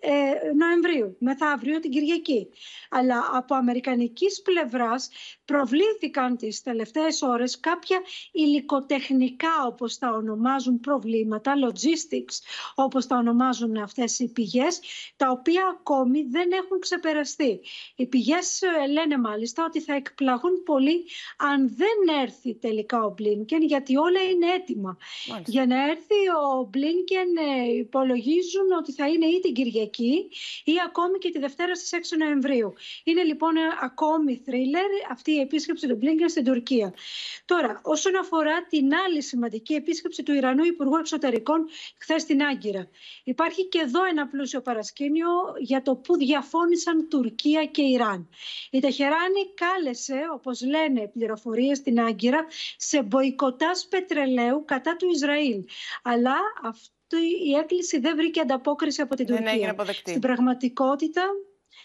[0.00, 0.10] ε,
[0.56, 2.48] Νοεμβρίου, μεθαύριο την Κυριακή.
[2.90, 5.10] Αλλά από αμερικανικής πλευράς
[5.44, 8.00] προβλήθηκαν τις τελευταίες ώρες κάποια
[8.32, 12.36] υλικοτεχνικά, όπως τα ονομάζουν προβλήματα, logistics,
[12.74, 14.80] όπως τα ονομάζουν αυτές οι πηγές,
[15.16, 17.60] τα οποία ακόμη δεν έχουν ξεπεραστεί.
[17.96, 21.04] Οι πηγές ε, λένε μάλιστα ότι θα εκπλαγούν πολύ
[21.36, 24.96] αν δεν έρθει τελικά ο Μπλίνκεν, γιατί όλα είναι έτοιμα.
[25.46, 30.28] Για να έρθει ο Μπλίνκεν ε, υπολογίζουν ότι θα είναι ή την Κυριακή
[30.64, 32.74] ή ακόμη και τη Δευτέρα στις 6 Νοεμβρίου.
[33.04, 36.94] Είναι λοιπόν ε, ακόμη θρίλερ αυτή η επίσκεψη του Μπλίνκεν στην Τουρκία.
[37.44, 42.88] Τώρα, όσον αφορά την άλλη σημαντική επίσκεψη του Ιρανού Υπουργού Εξωτερικών χθες στην Άγκυρα.
[43.24, 45.28] Υπάρχει και εδώ ένα πλούσιο παρασκήνιο
[45.58, 48.28] για το που διαφώνησαν Τουρκία και Ιράν.
[48.70, 55.64] Η Τεχεράνη κάλεσε, όπως λένε πληροφορίες στην Άγκυρα, σε μποϊκοτάς πετρελαίου κατά του Ισραήλ
[56.02, 59.74] αλλά αυτή η έκκληση δεν βρήκε ανταπόκριση από την Τουρκία.
[59.92, 61.22] Στην πραγματικότητα,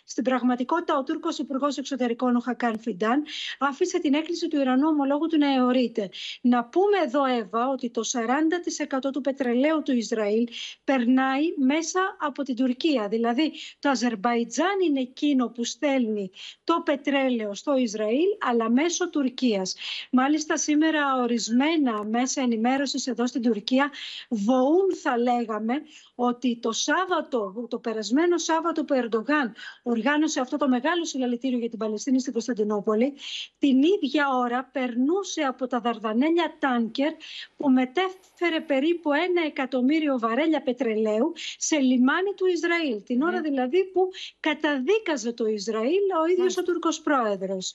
[0.04, 3.24] στην πραγματικότητα, ο Τούρκος Υπουργός Εξωτερικών, ο Χακάν Φιντάν,
[3.60, 6.10] άφησε την έκκληση του Ιρανού ομολόγου του να αιωρείται.
[6.42, 10.48] Να πούμε εδώ, Εύα, ότι το 40% του πετρελαίου του Ισραήλ
[10.84, 13.08] περνάει μέσα από την Τουρκία.
[13.08, 16.32] Δηλαδή, το Αζερβαϊτζάν είναι εκείνο που στέλνει
[16.64, 19.76] το πετρέλαιο στο Ισραήλ, αλλά μέσω Τουρκίας.
[20.12, 23.92] Μάλιστα, σήμερα ορισμένα μέσα ενημέρωσης εδώ στην Τουρκία
[24.30, 25.74] βοούν, θα λέγαμε,
[26.16, 29.56] ότι το Σάββατο, το περασμένο Σάββατο που Ερντογάν
[29.96, 33.14] οργάνωσε αυτό το μεγάλο συλλαλητήριο για την Παλαιστίνη στην Κωνσταντινούπολη,
[33.60, 37.12] την ίδια ώρα περνούσε από τα Δαρδανέλια τάνκερ
[37.58, 43.04] που μετέφερε περίπου ένα εκατομμύριο βαρέλια πετρελαίου σε λιμάνι του Ισραήλ.
[43.04, 47.74] Την ώρα δηλαδή που καταδίκαζε το Ισραήλ ο ίδιος ο Τούρκος πρόεδρος.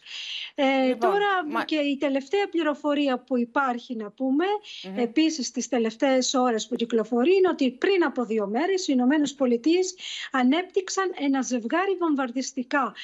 [0.55, 4.93] Ε, λοιπόν, τώρα και η τελευταία πληροφορία που υπάρχει να πούμε, mm-hmm.
[4.97, 9.95] επίσης τις τελευταίες ώρες που κυκλοφορεί, είναι ότι πριν από δύο μέρες οι Ηνωμένες Πολιτείες
[10.31, 12.95] ανέπτυξαν ένα ζευγάρι βομβαρδιστικά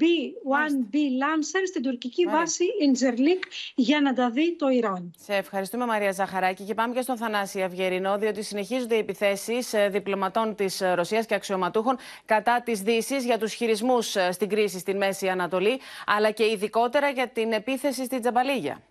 [0.00, 3.42] B-1B Lancer στην τουρκική βάση Ινζερλίκ
[3.74, 5.14] για να τα δει το Ιράν.
[5.18, 9.88] Σε ευχαριστούμε Μαρία Ζαχαράκη και πάμε και στον Θανάση Αυγερινό διότι συνεχίζονται οι επιθέσεις ε,
[9.88, 14.96] διπλωματών της Ρωσίας και αξιωματούχων κατά της δύσης για τους χειρισμούς ε, στην κρίση στην
[14.96, 18.82] Μέση Ανατολή αλλά και ειδικότερα για την επίθεση στην Τζαμπαλίγια.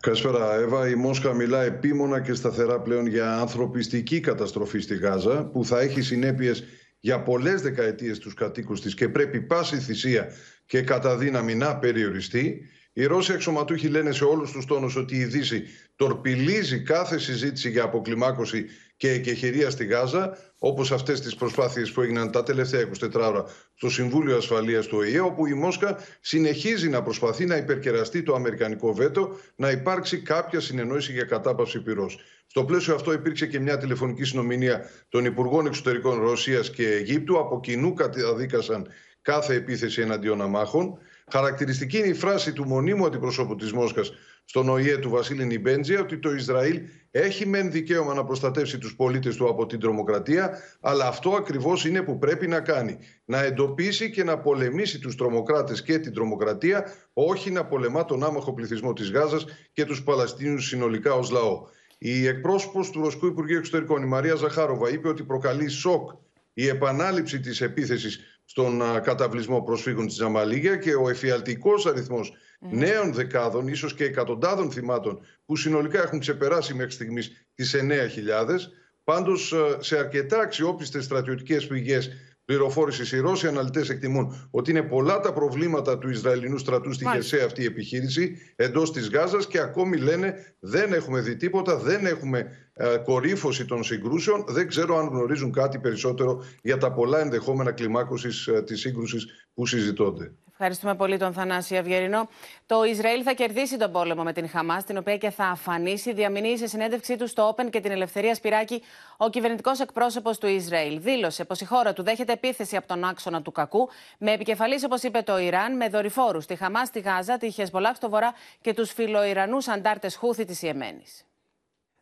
[0.00, 0.88] Καλησπέρα, Εύα.
[0.88, 6.00] Η Μόσχα μιλά επίμονα και σταθερά πλέον για ανθρωπιστική καταστροφή στη Γάζα που θα έχει
[6.00, 6.64] συνέπειες
[7.04, 10.32] για πολλές δεκαετίες τους κατοίκους της και πρέπει πάση θυσία
[10.66, 12.68] και κατά δύναμη να περιοριστεί.
[12.92, 15.62] Οι Ρώσοι αξιωματούχοι λένε σε όλους τους τόνους ότι η Δύση
[15.96, 22.30] τορπιλίζει κάθε συζήτηση για αποκλιμάκωση και εκεχηρία στη Γάζα, όπως αυτές τις προσπάθειες που έγιναν
[22.30, 27.46] τα τελευταία 24 ώρα στο Συμβούλιο Ασφαλείας του ΟΗΕ, όπου η Μόσχα συνεχίζει να προσπαθεί
[27.46, 32.18] να υπερκεραστεί το αμερικανικό βέτο, να υπάρξει κάποια συνεννόηση για κατάπαυση πυρός.
[32.46, 37.38] Στο πλαίσιο αυτό υπήρξε και μια τηλεφωνική συνομιλία των Υπουργών Εξωτερικών Ρωσίας και Αιγύπτου.
[37.38, 38.88] Από κοινού καταδίκασαν
[39.22, 40.98] κάθε επίθεση εναντίον αμάχων.
[41.32, 44.12] Χαρακτηριστική είναι η φράση του μονίμου αντιπροσώπου της Μόσχας
[44.44, 49.36] στον ΟΗΕ του Βασίλη Νιμπέντζια ότι το Ισραήλ έχει μεν δικαίωμα να προστατεύσει τους πολίτες
[49.36, 52.98] του από την τρομοκρατία, αλλά αυτό ακριβώς είναι που πρέπει να κάνει.
[53.24, 58.52] Να εντοπίσει και να πολεμήσει τους τρομοκράτες και την τρομοκρατία, όχι να πολεμά τον άμαχο
[58.52, 61.62] πληθυσμό της Γάζας και τους Παλαιστίνιους συνολικά ως λαό.
[61.98, 66.10] Η εκπρόσωπος του Ρωσικού Υπουργείου Εξωτερικών, η Μαρία Ζαχάροβα, είπε ότι προκαλεί σοκ
[66.54, 73.68] η επανάληψη της επίθεσης στον καταβλισμό προσφύγων της Ζαμαλίγια και ο εφιαλτικός αριθμός νέων δεκάδων,
[73.68, 78.56] ίσως και εκατοντάδων θυμάτων που συνολικά έχουν ξεπεράσει μέχρι στιγμής τις 9.000
[79.04, 82.10] Πάντως σε αρκετά αξιόπιστες στρατιωτικές πηγές
[82.44, 83.12] πληροφόρησης.
[83.12, 87.62] Οι Ρώσοι αναλυτές εκτιμούν ότι είναι πολλά τα προβλήματα του Ισραηλινού στρατού στη χερσαία αυτή
[87.62, 92.38] η επιχείρηση εντός της Γάζας και ακόμη λένε δεν έχουμε δει τίποτα, δεν έχουμε
[92.71, 92.71] ε,
[93.04, 94.44] κορύφωση των συγκρούσεων.
[94.48, 99.66] Δεν ξέρω αν γνωρίζουν κάτι περισσότερο για τα πολλά ενδεχόμενα κλιμάκωσης ε, της σύγκρουσης που
[99.66, 100.32] συζητώνται.
[100.52, 102.28] Ευχαριστούμε πολύ τον Θανάση Αυγερινό.
[102.66, 106.12] Το Ισραήλ θα κερδίσει τον πόλεμο με την Χαμάς, την οποία και θα αφανίσει.
[106.12, 108.82] Διαμηνύει σε συνέντευξή του στο Open και την Ελευθερία Σπυράκη
[109.16, 111.00] ο κυβερνητικός εκπρόσωπος του Ισραήλ.
[111.00, 115.02] Δήλωσε πως η χώρα του δέχεται επίθεση από τον άξονα του κακού, με επικεφαλής, όπως
[115.02, 118.92] είπε το Ιράν, με δορυφόρους στη Χαμάς, στη Γάζα, τη Χεσμολάχ στο βορρά και τους
[118.92, 121.24] φιλοϊρανούς αντάρτες Χούθη της Ιεμένης.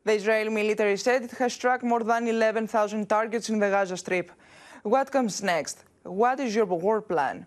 [0.03, 4.33] The Israeli military said it has struck more than 11,000 targets in the Gaza Strip.
[4.83, 5.85] What comes next?
[6.05, 7.45] What is your war plan?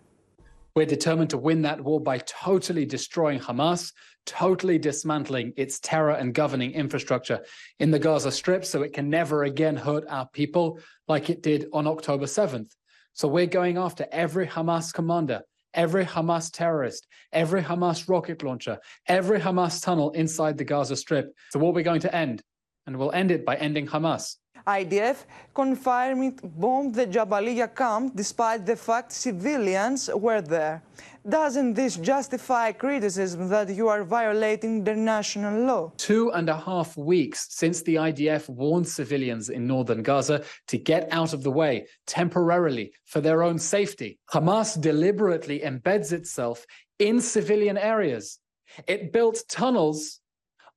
[0.75, 3.91] We're determined to win that war by totally destroying Hamas,
[4.27, 7.43] totally dismantling its terror and governing infrastructure
[7.79, 11.67] in the Gaza Strip so it can never again hurt our people like it did
[11.73, 12.71] on October 7th.
[13.13, 15.41] So we're going after every Hamas commander,
[15.73, 21.33] every Hamas terrorist, every Hamas rocket launcher, every Hamas tunnel inside the Gaza Strip.
[21.51, 22.41] So what we're going to end,
[22.86, 24.36] and we'll end it by ending Hamas.
[24.65, 30.82] IDF confirmed it bombed the Jabalia camp despite the fact civilians were there.
[31.28, 35.91] Doesn't this justify criticism that you are violating international law?
[35.97, 41.08] Two and a half weeks since the IDF warned civilians in northern Gaza to get
[41.12, 46.65] out of the way temporarily for their own safety, Hamas deliberately embeds itself
[46.99, 48.39] in civilian areas.
[48.88, 50.19] It built tunnels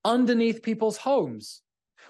[0.04, 1.62] underneath people's homes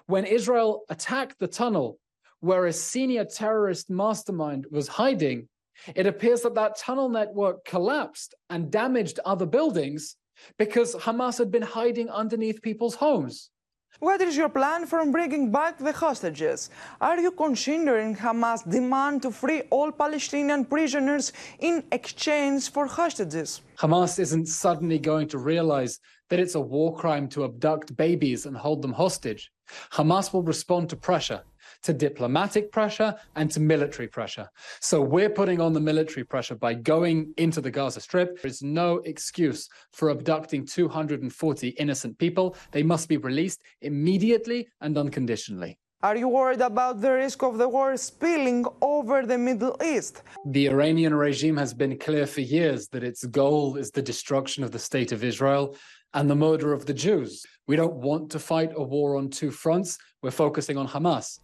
[0.07, 1.99] when Israel attacked the tunnel
[2.41, 5.49] where a senior terrorist mastermind was hiding,
[5.95, 10.17] it appears that that tunnel network collapsed and damaged other buildings
[10.59, 13.51] because Hamas had been hiding underneath people's homes.
[13.99, 16.69] What is your plan for bringing back the hostages?
[17.01, 23.63] Are you considering Hamas' demand to free all Palestinian prisoners in exchange for hostages?
[23.79, 28.55] Hamas isn't suddenly going to realize that it's a war crime to abduct babies and
[28.55, 29.51] hold them hostage.
[29.93, 31.43] Hamas will respond to pressure,
[31.83, 34.49] to diplomatic pressure and to military pressure.
[34.81, 38.41] So we're putting on the military pressure by going into the Gaza Strip.
[38.43, 42.57] There is no excuse for abducting 240 innocent people.
[42.73, 45.79] They must be released immediately and unconditionally.
[46.03, 50.23] Are you worried about the risk of the war spilling over the Middle East?
[50.45, 54.73] The Iranian regime has been clear for years that its goal is the destruction of
[54.73, 55.75] the state of Israel
[56.15, 57.45] and the murder of the Jews.
[57.69, 59.99] We don't want to fight a war on two fronts.
[60.23, 61.41] We're focusing on Hamas.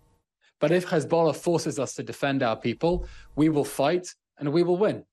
[0.61, 4.07] But if Hezbollah forces us to defend our people, we will fight
[4.39, 5.05] and we will win.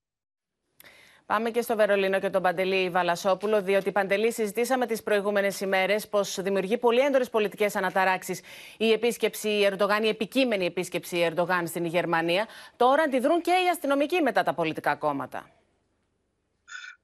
[1.25, 6.41] Πάμε και στο Βερολίνο και τον Παντελή Βαλασόπουλο, διότι Παντελή συζητήσαμε τις προηγούμενες ημέρες πως
[6.41, 8.41] δημιουργεί πολύ έντονες πολιτικές αναταράξεις
[8.77, 12.47] η επίσκεψη Ερντογάν, η επικείμενη επίσκεψη Ερντογάν στην Γερμανία.
[12.75, 15.58] Τώρα αντιδρούν και οι αστυνομικοί μετά τα πολιτικά κόμματα.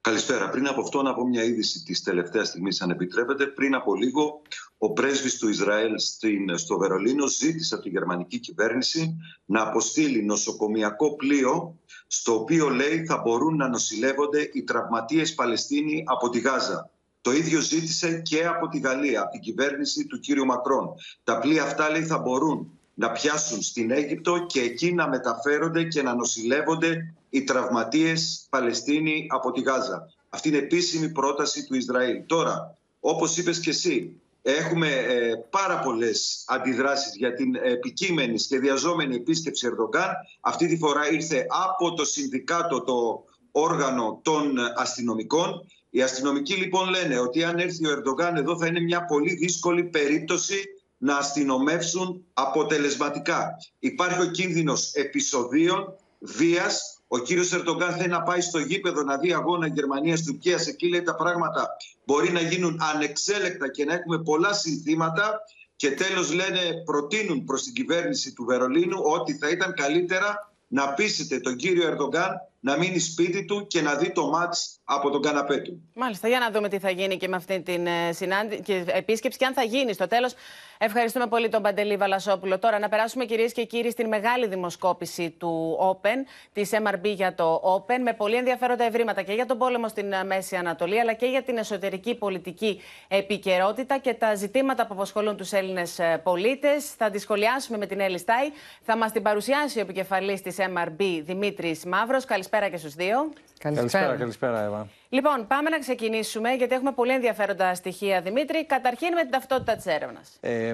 [0.06, 0.48] Καλησπέρα.
[0.48, 3.46] Πριν από αυτό να πω μια είδηση της τελευταίας στιγμής, αν επιτρέπετε.
[3.46, 4.42] Πριν από λίγο,
[4.78, 11.16] ο πρέσβης του Ισραήλ στην, στο Βερολίνο ζήτησε από τη γερμανική κυβέρνηση να αποστείλει νοσοκομιακό
[11.16, 16.90] πλοίο, στο οποίο λέει θα μπορούν να νοσηλεύονται οι τραυματίες Παλαιστίνοι από τη Γάζα.
[17.20, 20.88] Το ίδιο ζήτησε και από τη Γαλλία, από την κυβέρνηση του κύριου Μακρόν.
[21.24, 26.02] Τα πλοία αυτά λέει θα μπορούν να πιάσουν στην Αίγυπτο και εκεί να μεταφέρονται και
[26.02, 30.12] να νοσηλεύονται οι τραυματίες Παλαιστίνοι από τη Γάζα.
[30.28, 32.26] Αυτή είναι επίσημη πρόταση του Ισραήλ.
[32.26, 39.66] Τώρα, όπως είπες και εσύ, έχουμε ε, πάρα πολλές αντιδράσεις για την επικείμενη σχεδιαζόμενη επίσκεψη
[39.66, 40.10] Ερδογκάν.
[40.40, 45.66] Αυτή τη φορά ήρθε από το συνδικάτο, το όργανο των αστυνομικών.
[45.90, 49.84] Οι αστυνομικοί λοιπόν λένε ότι αν έρθει ο Ερντογάν εδώ θα είναι μια πολύ δύσκολη
[49.84, 50.64] περίπτωση
[50.98, 53.56] να αστυνομεύσουν αποτελεσματικά.
[53.78, 56.95] Υπάρχει ο κίνδυνος επεισοδίων, βίας.
[57.08, 60.66] Ο κύριος Ερντογκάν θέλει να πάει στο γήπεδο να δει αγώνα Γερμανίας-Τουρκίας.
[60.66, 65.40] Εκεί λέει τα πράγματα μπορεί να γίνουν ανεξέλεκτα και να έχουμε πολλά συνθήματα.
[65.76, 71.40] Και τέλος λένε, προτείνουν προς την κυβέρνηση του Βερολίνου ότι θα ήταν καλύτερα να πείσετε
[71.40, 75.56] τον κύριο Ερντογκάν να μείνει σπίτι του και να δει το μάτς από τον καναπέ
[75.56, 75.82] του.
[75.94, 79.38] Μάλιστα, για να δούμε τι θα γίνει και με αυτή την ε, συνάντηση και επίσκεψη
[79.38, 80.34] και αν θα γίνει στο τέλος.
[80.78, 82.58] Ευχαριστούμε πολύ τον Παντελή Βαλασόπουλο.
[82.58, 86.16] Τώρα να περάσουμε κυρίες και κύριοι στην μεγάλη δημοσκόπηση του Open,
[86.52, 90.24] της MRB για το Open, με πολύ ενδιαφέροντα ευρήματα και για τον πόλεμο στην ε,
[90.24, 95.52] Μέση Ανατολή, αλλά και για την εσωτερική πολιτική επικαιρότητα και τα ζητήματα που απασχολούν τους
[95.52, 96.94] Έλληνες ε, πολίτες.
[96.94, 98.50] Θα τη σχολιάσουμε με την Έλλη Στάι.
[98.82, 102.24] Θα μας την παρουσιάσει ο επικεφαλής της MRB, Δημήτρης Μαύρος.
[102.24, 103.32] Καλησπέρα καλησπέρα και στους δύο.
[103.58, 104.88] Καλησπέρα, καλησπέρα, Εύα.
[105.08, 108.66] Λοιπόν, πάμε να ξεκινήσουμε, γιατί έχουμε πολύ ενδιαφέροντα στοιχεία, Δημήτρη.
[108.66, 110.36] Καταρχήν με την ταυτότητα της έρευνας.
[110.40, 110.72] Ε,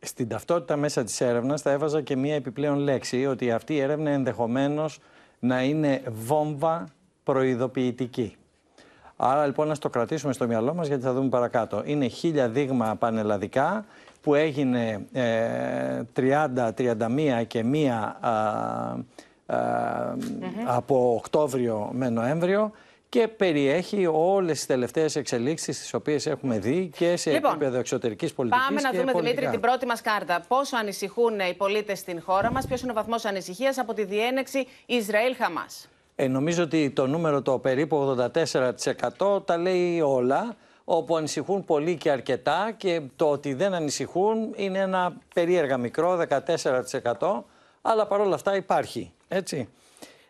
[0.00, 4.10] στην ταυτότητα μέσα της έρευνας θα έβαζα και μία επιπλέον λέξη ότι αυτή η έρευνα
[4.10, 5.00] ενδεχομένως
[5.38, 6.88] να είναι βόμβα
[7.22, 8.36] προειδοποιητική.
[9.16, 11.82] Άρα λοιπόν να το κρατήσουμε στο μυαλό μας γιατί θα δούμε παρακάτω.
[11.84, 13.84] Είναι χίλια δείγμα πανελλαδικά
[14.20, 18.18] που έγινε ε, 30, 31 και μία
[20.66, 22.72] από Οκτώβριο με Νοέμβριο
[23.08, 28.32] και περιέχει όλες τις τελευταίες εξελίξεις τις οποίες έχουμε δει και σε Λοιπόν, επίπεδο εξωτερικής
[28.32, 29.34] πολιτικής Πάμε να και δούμε, πολιτικά.
[29.34, 30.44] Δημήτρη, την πρώτη μας κάρτα.
[30.48, 34.66] Πόσο ανησυχούν οι πολίτες στην χώρα μας, ποιος είναι ο βαθμός ανησυχίας από τη διένεξη
[34.86, 41.96] Ισραήλ-Χαμάς; Ε, νομίζω ότι το νούμερο το περίπου 84% τα λέει όλα, όπου ανησυχούν πολύ
[41.96, 47.44] και αρκετά και το ότι δεν ανησυχούν είναι ένα περίεργα μικρό 14%,
[47.86, 49.68] αλλά παρόλα αυτά υπάρχει, έτσι.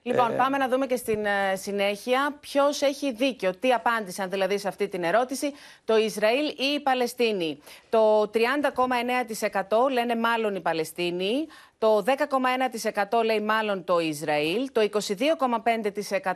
[0.06, 3.54] Λοιπόν, Ε, πάμε να δούμε και στην ε, συνέχεια ποιος έχει δίκιο.
[3.54, 5.52] Τι απάντησαν δηλαδή σε αυτή την ερώτηση,
[5.84, 7.60] το Ισραήλ ή η Παλαιστίνη.
[7.88, 11.46] Το 30,9% λένε μάλλον η Παλαιστίνη.
[11.78, 14.70] Το 10,1% λέει μάλλον το Ισραήλ.
[14.72, 14.88] Το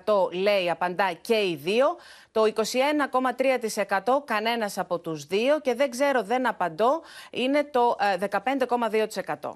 [0.05, 1.97] 22,5% λέει απαντά και οι δύο.
[2.33, 5.61] Το 21,3% κανένας από τους δύο.
[5.61, 8.27] Και δεν ξέρω, δεν απαντώ, είναι το ε,
[9.41, 9.51] 15,2%.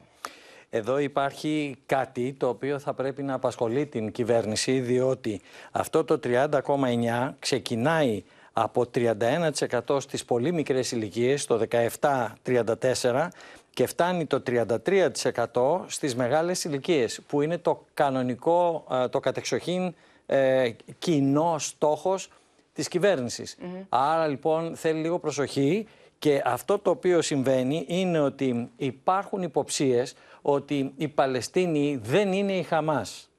[0.74, 7.30] Εδώ υπάρχει κάτι το οποίο θα πρέπει να απασχολεί την κυβέρνηση διότι αυτό το 30,9
[7.38, 11.60] ξεκινάει από 31% στις πολύ μικρές ηλικίες, το
[12.00, 13.28] 17-34
[13.70, 19.94] και φτάνει το 33% στις μεγάλες ηλικίες που είναι το κανονικό, ε, το κατεξοχήν
[20.26, 22.28] ε, κοινό στόχος
[22.72, 23.56] της κυβέρνησης.
[23.88, 25.86] Άρα λοιπόν θέλει λίγο προσοχή
[26.18, 32.62] και αυτό το οποίο συμβαίνει είναι ότι υπάρχουν υποψίες ότι η Παλαιστίνη δεν είναι η
[32.62, 33.30] Χαμάς.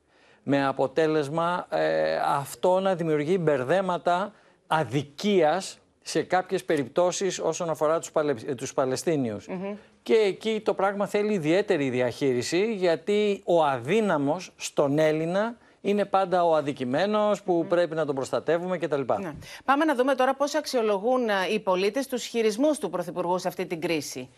[0.44, 4.34] Με αποτέλεσμα ε, αυτό να δημιουργεί μπερδέματα
[4.68, 8.36] αδικίας σε κάποιες περιπτώσεις όσον αφορά τους, Παλαι...
[8.46, 9.48] ε, τους Παλαιστίνιους.
[10.04, 16.56] Και εκεί το πράγμα θέλει ιδιαίτερη διαχείριση γιατί ο αδύναμος στον Έλληνα είναι πάντα ο
[16.56, 19.02] αδικημένος που πρέπει να τον προστατεύουμε κτλ.
[19.20, 19.34] Ναι.
[19.66, 23.66] Πάμε να δούμε τώρα πώς αξιολογούν ε, οι πολίτες τους χειρισμούς του Πρωθυπουργού σε αυτή
[23.66, 24.30] την κρίση.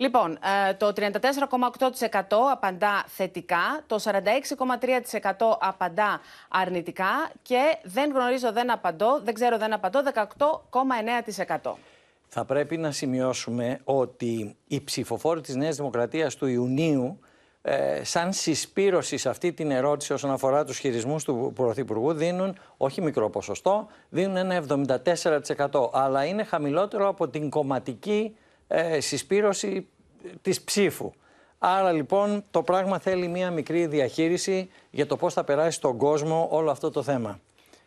[0.00, 9.20] Λοιπόν, ε, το 34,8% απαντά θετικά, το 46,3% απαντά αρνητικά και δεν γνωρίζω, δεν απαντώ,
[9.24, 11.76] δεν ξέρω, δεν απαντώ, 18,9%.
[12.28, 17.20] Θα πρέπει να σημειώσουμε ότι οι ψηφοφόροι της Νέας Δημοκρατίας του Ιουνίου
[17.62, 23.02] ε, σαν συσπήρωση σε αυτή την ερώτηση όσον αφορά τους χειρισμούς του Πρωθυπουργού δίνουν όχι
[23.02, 24.64] μικρό ποσοστό, δίνουν ένα
[25.68, 28.34] 74% αλλά είναι χαμηλότερο από την κομματική
[28.72, 29.88] ε, συσπήρωση
[30.42, 31.12] της ψήφου.
[31.58, 36.48] Άρα λοιπόν το πράγμα θέλει μία μικρή διαχείριση για το πώς θα περάσει στον κόσμο
[36.50, 37.40] όλο αυτό το θέμα.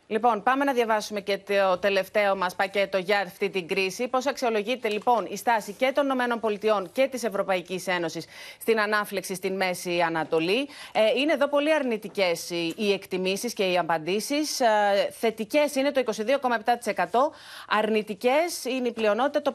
[0.07, 4.07] Λοιπόν, πάμε να διαβάσουμε και το τελευταίο μας πακέτο για αυτή την κρίση.
[4.07, 8.25] Πώς αξιολογείται λοιπόν η στάση και των ΗΠΑ και της Ευρωπαϊκής Ένωσης
[8.61, 10.69] στην ανάφλεξη στην Μέση Ανατολή.
[10.91, 14.59] Ε, είναι εδώ πολύ αρνητικές οι, οι εκτιμήσεις και οι απαντήσεις.
[14.59, 14.65] Ε,
[15.19, 17.31] Θετικές είναι το 22,7%.
[17.67, 19.53] Αρνητικές είναι η πλειονότητα το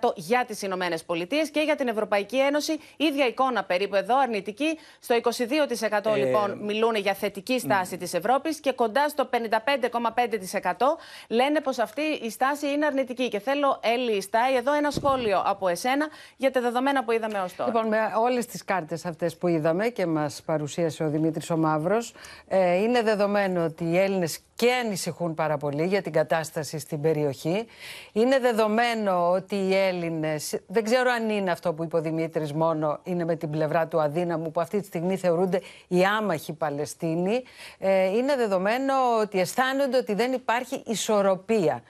[0.00, 2.78] 57,1% για τις Ηνωμένες Πολιτείες και για την Ευρωπαϊκή Ένωση.
[2.96, 4.78] ίδια εικόνα περίπου εδώ, αρνητική.
[5.00, 10.86] Στο 22% Ε, λοιπόν μιλούν για θετική στάση της Ευρώπης και κοντά στο 55,5%
[11.28, 13.28] λένε πως αυτή η στάση είναι αρνητική.
[13.28, 17.54] Και θέλω, Έλλη Στάι, εδώ ένα σχόλιο από εσένα για τα δεδομένα που είδαμε ως
[17.54, 17.70] τώρα.
[17.72, 22.14] Λοιπόν, με όλες τις κάρτες αυτές που είδαμε και μας παρουσίασε ο Δημήτρης ο Μαύρος,
[22.48, 27.66] ε, είναι δεδομένο ότι οι Έλληνες και ανησυχούν πάρα πολύ για την κατάσταση στην περιοχή.
[28.12, 33.00] Είναι δεδομένο ότι οι Έλληνες, δεν ξέρω αν είναι αυτό που είπε ο Δημήτρης μόνο,
[33.02, 37.42] είναι με την πλευρά του αδύναμου που αυτή τη στιγμή θεωρούνται οι άμαχοι Παλαιστίνοι.
[37.78, 41.82] Ε, είναι δεδομένο ότι αισθάνονται ότι δεν υπάρχει ισορροπία.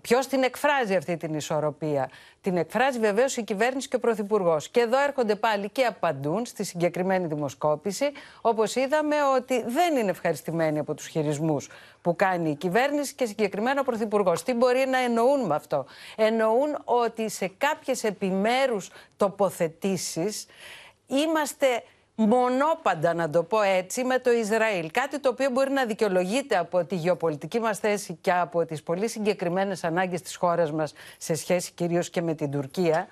[0.00, 4.68] Ποιος την εκφράζει αυτή την ισορροπία; Την εκφράζει βεβαίως η κυβέρνηση και ο Πρωθυπουργός.
[4.68, 10.78] Και εδώ έρχονται πάλι και απαντούν στη συγκεκριμένη δημοσκόπηση, όπως είδαμε ότι δεν είναι ευχαριστημένοι
[10.78, 11.68] από τους χειρισμούς
[12.02, 14.42] που κάνει η κυβέρνηση και συγκεκριμένα ο Πρωθυπουργός.
[14.42, 20.46] Τι μπορεί να εννοούν με αυτό; Εννοούν ότι σε κάποιες επιμέρους τοποθετήσεις
[21.06, 21.82] είμαστε
[22.26, 24.90] μονόπαντα, να το πω έτσι, με το Ισραήλ.
[24.90, 29.08] Κάτι το οποίο μπορεί να δικαιολογείται από τη γεωπολιτική μας θέση και από τις πολύ
[29.08, 33.06] συγκεκριμένες ανάγκες της χώρας μας σε σχέση κυρίως και με την Τουρκία.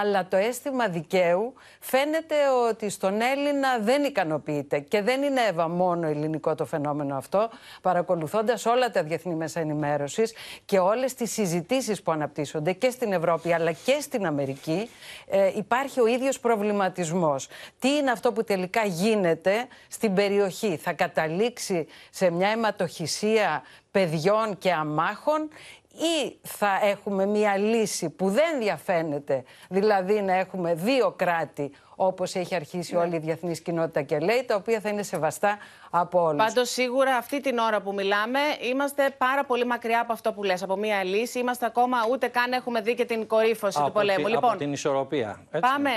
[0.00, 2.34] Αλλά το αίσθημα δικαίου φαίνεται
[2.68, 4.78] ότι στον Έλληνα δεν ικανοποιείται.
[4.78, 7.48] Και δεν είναι Εύα μόνο ελληνικό το φαινόμενο αυτό.
[7.82, 13.52] Παρακολουθώντας όλα τα διεθνή μέσα ενημέρωσης και όλες τις συζητήσεις που αναπτύσσονται και στην Ευρώπη
[13.52, 14.90] αλλά και στην Αμερική,
[15.26, 17.48] ε, υπάρχει ο ίδιος προβληματισμός.
[17.78, 20.76] Τι είναι αυτό που τελικά γίνεται στην περιοχή.
[20.76, 25.48] Θα καταλήξει σε μια αιματοχυσία παιδιών και αμάχων
[25.92, 32.54] ή θα έχουμε μία λύση που δεν διαφαίνεται, δηλαδή να έχουμε δύο κράτη όπως έχει
[32.54, 33.00] αρχίσει Ναι.
[33.00, 35.58] όλη η διεθνής κοινότητα και λέει, τα οποία θα είναι σεβαστά
[35.90, 36.44] από όλους.
[36.44, 38.38] Πάντως, σίγουρα αυτή την ώρα που μιλάμε,
[38.70, 41.38] είμαστε πάρα πολύ μακριά από αυτό που λες, από μία λύση.
[41.38, 44.24] Είμαστε ακόμα ούτε καν έχουμε δει και την κορύφωση του από, πολέμου.
[44.24, 45.40] τη- λοιπόν, από την ισορροπία.
[45.50, 45.70] έτσι.
[45.70, 45.90] Πάμε,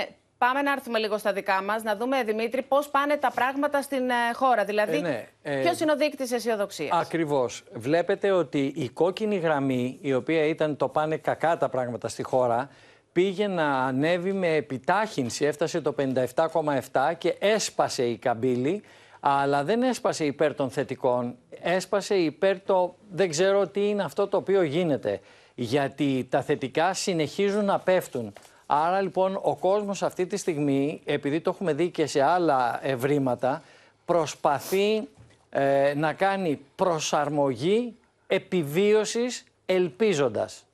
[0.46, 4.10] πάμε να έρθουμε λίγο στα δικά μας, να δούμε, Δημήτρη, πώς πάνε τα πράγματα στην
[4.10, 4.64] ε, χώρα.
[4.64, 7.64] Δηλαδή, Ε, ναι, ε, ποιος είναι ο δείκτης αισιοδοξίας; Ακριβώς.
[7.72, 12.68] Βλέπετε ότι η κόκκινη γραμμή, η οποία ήταν το πάνε κακά τα πράγματα στη χώρα,
[13.12, 18.82] πήγε να ανέβει με επιτάχυνση, έφτασε το 57,7 και έσπασε η καμπύλη,
[19.20, 24.36] αλλά δεν έσπασε υπέρ των θετικών, έσπασε υπέρ το δεν ξέρω τι είναι αυτό το
[24.36, 25.20] οποίο γίνεται,
[25.54, 28.32] γιατί τα θετικά συνεχίζουν να πέφτουν.
[28.74, 33.62] Άρα λοιπόν ο κόσμος αυτή τη στιγμή, επειδή το έχουμε δει και σε άλλα ευρήματα,
[34.04, 35.08] προσπαθεί
[35.50, 37.96] ε, να κάνει προσαρμογή
[38.26, 40.64] επιβίωσης ελπίζοντας.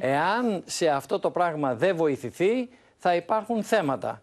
[0.00, 4.22] Εάν σε αυτό το πράγμα δεν βοηθηθεί, θα υπάρχουν θέματα.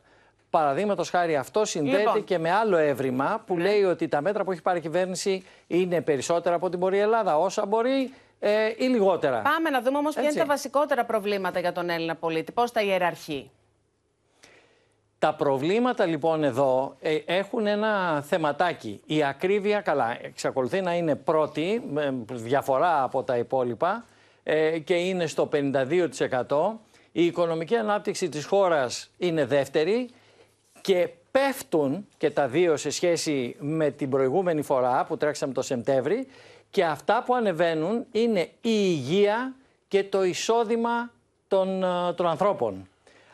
[0.50, 2.24] Παραδείγματος χάρη, αυτό συνδέεται Λοιπόν.
[2.24, 6.02] και με άλλο έβριμα που λέει ότι τα μέτρα που έχει πάρει η κυβέρνηση είναι
[6.02, 8.14] περισσότερα από ό,τι μπορεί η Ελλάδα, όσα μπορεί
[8.44, 9.42] ε, ή λιγότερα.
[9.42, 10.42] Πάμε να δούμε όμως ποια είναι Έτσι.
[10.42, 12.52] τα βασικότερα προβλήματα για τον Έλληνα πολίτη.
[12.52, 13.52] Πώς τα ιεραρχεί;
[15.20, 19.02] Τα προβλήματα λοιπόν εδώ ε, έχουν ένα θεματάκι.
[19.06, 24.06] Η ακρίβεια, καλά, εξακολουθεί να είναι πρώτη, με διαφορά από τα υπόλοιπα
[24.44, 26.08] ε, και είναι στο 52%.
[27.12, 30.10] Η οικονομική ανάπτυξη της χώρας είναι δεύτερη
[30.82, 36.28] και πέφτουν και τα δύο σε σχέση με την προηγούμενη φορά που τρέξαμε το Σεπτέμβρη
[36.72, 39.56] και αυτά που ανεβαίνουν είναι η υγεία
[39.88, 41.12] και το εισόδημα
[41.48, 42.86] των, ε, των ανθρώπων.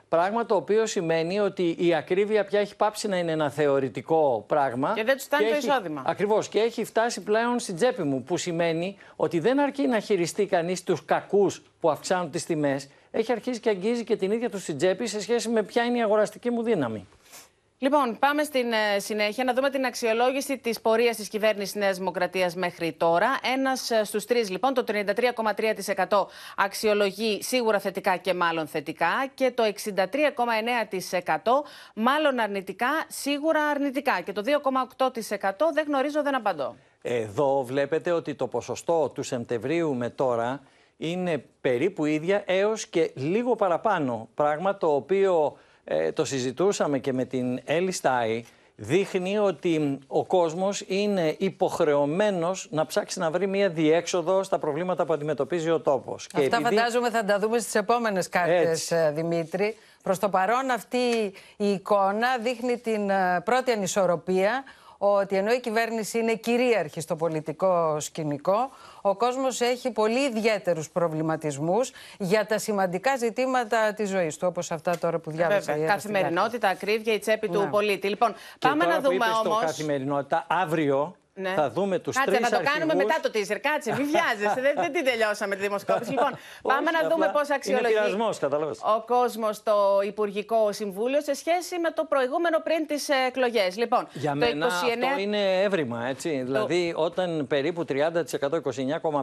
[0.09, 4.91] Πράγμα το οποίο σημαίνει ότι η ακρίβεια πια έχει πάψει να είναι ένα θεωρητικό πράγμα.
[4.95, 6.03] Και δεν τους φτάνει το έχει- εισόδημα.
[6.05, 10.45] Ακριβώς και έχει φτάσει πλέον στην τσέπη μου που σημαίνει ότι δεν αρκεί να χειριστεί
[10.45, 14.61] κανείς τους κακούς που αυξάνουν τις τιμές έχει αρχίσει και αγγίζει και την ίδια τους
[14.61, 17.07] στην τσέπη σε σχέση με ποια είναι η αγοραστική μου δύναμη.
[17.79, 22.55] Λοιπόν, πάμε στην ε, συνέχεια να δούμε την αξιολόγηση της πορείας της κυβέρνησης Νέας Δημοκρατίας
[22.55, 23.27] μέχρι τώρα.
[23.53, 26.25] Ένας στους τρεις, λοιπόν, το 33,3%
[26.57, 31.63] αξιολογεί σίγουρα θετικά και μάλλον θετικά και το 63,9%
[31.93, 34.21] μάλλον αρνητικά, σίγουρα αρνητικά.
[34.21, 36.75] Και το 2,8% δεν γνωρίζω, δεν απαντώ.
[37.01, 40.61] Εδώ βλέπετε ότι το ποσοστό του Σεπτεμβρίου με τώρα
[40.97, 44.29] είναι περίπου ίδια έως και λίγο παραπάνω.
[44.35, 45.57] Πράγμα το οποίο
[45.89, 48.43] ε, το συζητούσαμε και με την Έλλη Στάι,
[48.75, 55.13] δείχνει ότι ο κόσμος είναι υποχρεωμένος να ψάξει να βρει μια διέξοδο στα προβλήματα που
[55.13, 56.27] αντιμετωπίζει ο τόπος.
[56.27, 58.95] Και Αυτά επειδή- φαντάζομαι θα τα δούμε στις επόμενες κάρτες, Έτσι.
[58.95, 59.75] ε, Δημήτρη.
[60.03, 60.97] Προς το παρόν αυτή
[61.57, 64.63] η εικόνα δείχνει την ε, πρώτη ανισορροπία
[64.97, 68.69] ότι ενώ η κυβέρνηση είναι κυρίαρχη στο πολιτικό σκηνικό,
[69.01, 74.97] ο κόσμος έχει πολύ ιδιαίτερους προβληματισμούς για τα σημαντικά ζητήματα της ζωής του, όπως αυτά
[74.97, 75.59] τώρα που διάβασα.
[75.59, 77.67] Βέβαια, η Εύα στην καθημερινότητα, ακρίβεια, η τσέπη του Ναι.
[77.69, 78.07] πολίτη.
[78.07, 79.59] Λοιπόν, Και πάμε τώρα να που δούμε είπες το όμω.
[79.59, 81.53] καθημερινότητα, αύριο Ναι.
[81.55, 83.05] θα δούμε τους Κάτσε, τρεις να το κάνουμε αρχηγούς.
[83.05, 83.59] μετά το teaser.
[83.61, 84.61] Κάτσε, μην βιάζεσαι.
[84.61, 86.09] δεν, δεν την τελειώσαμε τη δημοσκόπηση.
[86.11, 86.31] λοιπόν,
[86.71, 88.79] πάμε να Όχι, δούμε απλά πώ αξιολογεί Είναι πειρασμός, κατάλαβες.
[88.95, 89.75] ο κόσμος το
[90.05, 93.77] Υπουργικό Συμβούλιο σε σχέση με το προηγούμενο πριν τις εκλογές.
[93.77, 94.69] Λοιπόν, Για το μένα 29...
[94.69, 96.41] αυτό είναι έβριμα, έτσι.
[96.45, 97.93] Δηλαδή, όταν περίπου 30%,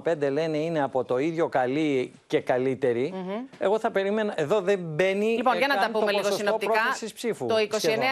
[0.09, 3.15] 29,5% λένε είναι από το ίδιο καλή και καλύτερη,
[3.59, 4.33] εγώ θα περίμενα.
[4.37, 5.27] Εδώ δεν μπαίνει.
[5.27, 6.73] Λοιπόν, ε, για να τα καν πούμε το λίγο ποσοστό συνοπτικά.
[6.73, 8.05] πρόθεσης Ψήφου, το σχεδόν.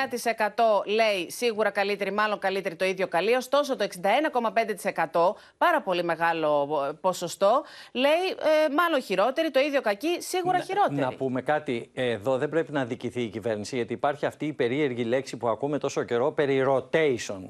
[0.85, 3.35] 29% λέει σίγουρα καλύτερη, μάλλον καλύτερη το ίδιο καλή.
[3.35, 10.17] Ωστόσο, το 61,5%, πάρα πολύ μεγάλο ε, ποσοστό, λέει ε, μάλλον χειρότερη, το ίδιο κακή,
[10.19, 11.01] σίγουρα χειρότερη.
[11.01, 11.91] Να πούμε κάτι.
[11.95, 15.79] Εδώ δεν πρέπει να δικηθεί η κυβέρνηση, γιατί υπάρχει αυτή η περίεργη λέξη που ακούμε
[15.79, 17.41] τόσο καιρό περί rotation.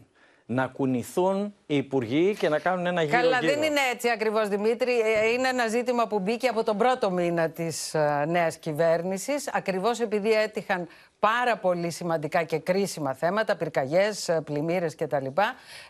[0.46, 5.00] Να κουνηθούν οι υπουργοί και να κάνουν ένα γύρο Καλά, δεν είναι έτσι ακριβώς, Δημήτρη.
[5.00, 10.00] Ε, Είναι ένα ζήτημα που μπήκε από τον πρώτο μήνα της ε, νέας κυβέρνησης, ακριβώς
[10.00, 10.88] επειδή έτυχαν
[11.30, 15.26] πάρα πολύ σημαντικά και κρίσιμα θέματα, πυρκαγιές, ε, πλημμύρες κτλ.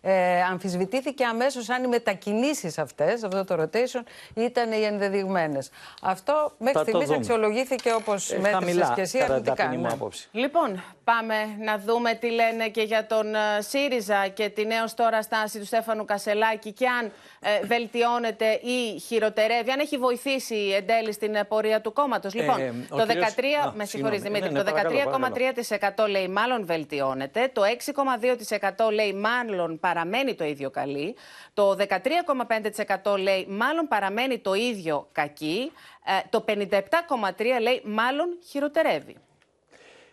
[0.01, 4.03] Ε, αμφισβητήθηκε αμέσως αν οι μετακινήσεις αυτές, αυτό το rotation,
[4.35, 5.70] ήταν οι ενδεδειγμένες.
[6.03, 7.18] Αυτό μέχρι Θα το στιγμής δούμε.
[7.18, 9.57] αξιολογήθηκε όπως Ε, μέτρησες χαμηλά, και εσύ κατά την αρνητικά.
[9.62, 9.93] ταπεινή μου ναι.
[9.93, 10.28] άποψη.
[10.33, 15.22] Λοιπόν, πάμε να δούμε τι λένε και για τον ε, ΣΥΡΙΖΑ και την έως τώρα
[15.22, 17.12] στάση του Στέφανου Κασελάκη και αν
[17.45, 22.34] ε, βελτιώνεται ή χειροτερεύει, αν έχει βοηθήσει εν τέλει στην ε, πορεία του κόμματος.
[22.34, 23.86] Λοιπόν, Ε, ο το 13, κύριος- Α, με συγγνώμη.
[23.86, 24.97] συγχωρείς Δημήτρη, Ναι, ναι, το παρακαλώ,
[26.05, 31.14] 13,3% λέει μάλλον βελτιώνεται, το 6,2% λέει μάλλον παραμένει το ίδιο καλή,
[31.55, 35.72] το 13,5% λέει μάλλον παραμένει το ίδιο κακή,
[36.05, 39.16] ε, το 57,3% λέει μάλλον χειροτερεύει.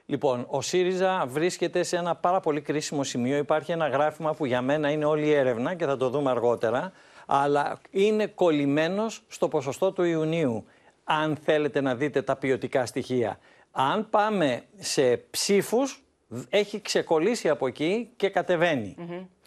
[0.05, 3.37] Λοιπόν, ο ΣΥΡΙΖΑ βρίσκεται σε ένα πάρα πολύ κρίσιμο σημείο.
[3.37, 6.91] Υπάρχει ένα γράφημα που για μένα είναι όλη η έρευνα και θα το δούμε αργότερα.
[7.31, 10.65] Αλλά είναι κολλημένος στο ποσοστό του Ιουνίου.
[11.03, 13.39] Αν θέλετε να δείτε τα ποιοτικά στοιχεία.
[13.71, 16.03] Αν πάμε σε ψήφους,
[16.49, 18.95] έχει ξεκολλήσει από εκεί και κατεβαίνει.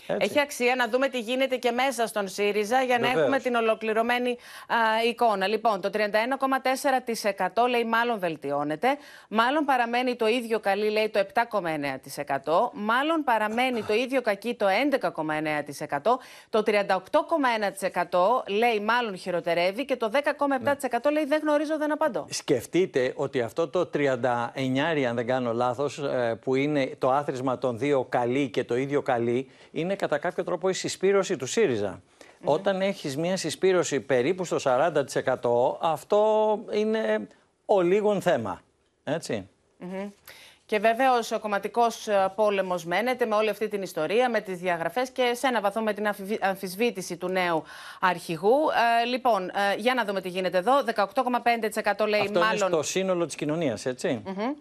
[0.06, 0.28] Έτσι.
[0.30, 3.22] Έχει αξία να δούμε τι γίνεται και μέσα στον ΣΥΡΙΖΑ για να Βεβαίως.
[3.22, 4.76] έχουμε την ολοκληρωμένη α,
[5.08, 5.46] εικόνα.
[5.46, 8.96] Λοιπόν, το 31,4% λέει μάλλον βελτιώνεται.
[9.28, 12.70] Μάλλον παραμένει το ίδιο καλή, λέει το 7,9%.
[12.72, 14.66] Μάλλον παραμένει το ίδιο κακή, το
[15.00, 16.18] 11,9%.
[16.50, 22.26] Το 38,1% λέει μάλλον χειροτερεύει και το 10,7% λέει δεν γνωρίζω, δεν απαντώ.
[22.30, 27.78] Σκεφτείτε ότι αυτό το 39, αν δεν κάνω λάθος, ε, που είναι το άθροισμα των
[27.78, 32.02] δύο καλή και το ίδιο καλή, είναι κατά κάποιο τρόπο η συσπήρωση του ΣΥΡΙΖΑ.
[32.44, 37.26] Όταν έχεις μια συσπήρωση περίπου στο 40%, αυτό είναι
[37.66, 38.60] ο λίγον θέμα.
[39.04, 39.48] Έτσι.
[39.78, 40.08] Μμμ.
[40.66, 45.32] Και βεβαίως ο κομματικός πόλεμος μένεται με όλη αυτή την ιστορία, με τις διαγραφές και
[45.34, 47.62] σε ένα βαθμό με την αμφιβ- αμφισβήτηση του νέου
[48.00, 48.54] αρχηγού.
[49.02, 50.72] Ε, λοιπόν, ε, για να δούμε τι γίνεται εδώ.
[50.82, 52.56] 18,5% λέει αυτό μάλλον.
[52.56, 54.22] είναι στο σύνολο της κοινωνίας, έτσι.
[54.24, 54.52] Μμμ.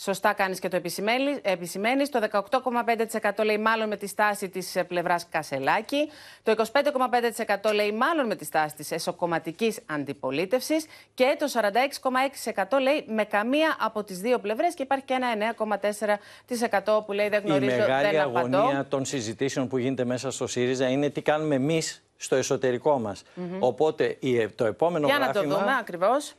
[0.00, 2.08] Σωστά κάνεις και το επισημαίνει- επισημαίνεις.
[2.10, 6.08] Το 18,5% λέει μάλλον με τη στάση της ε, πλευράς Κασελάκη.
[6.42, 10.86] Το 25,5% λέει μάλλον με τη στάση της εσωκομματικής αντιπολίτευσης.
[11.14, 14.74] Και το 46,6% λέει με καμία από τις δύο πλευρές.
[14.74, 18.56] Και υπάρχει και ένα 9,4% που λέει δεν Η γνωρίζω, μεγάλη δεν απαντώ.
[18.58, 23.22] αγωνία των συζητήσεων που γίνεται μέσα στο ΣΥΡΙΖΑ είναι τι κάνουμε εμείς στο εσωτερικό μας.
[23.34, 23.56] Μμμ.
[23.62, 25.58] Οπότε η- το επόμενο Για να το γράφημα...
[25.58, 26.34] δούμε ακριβώς.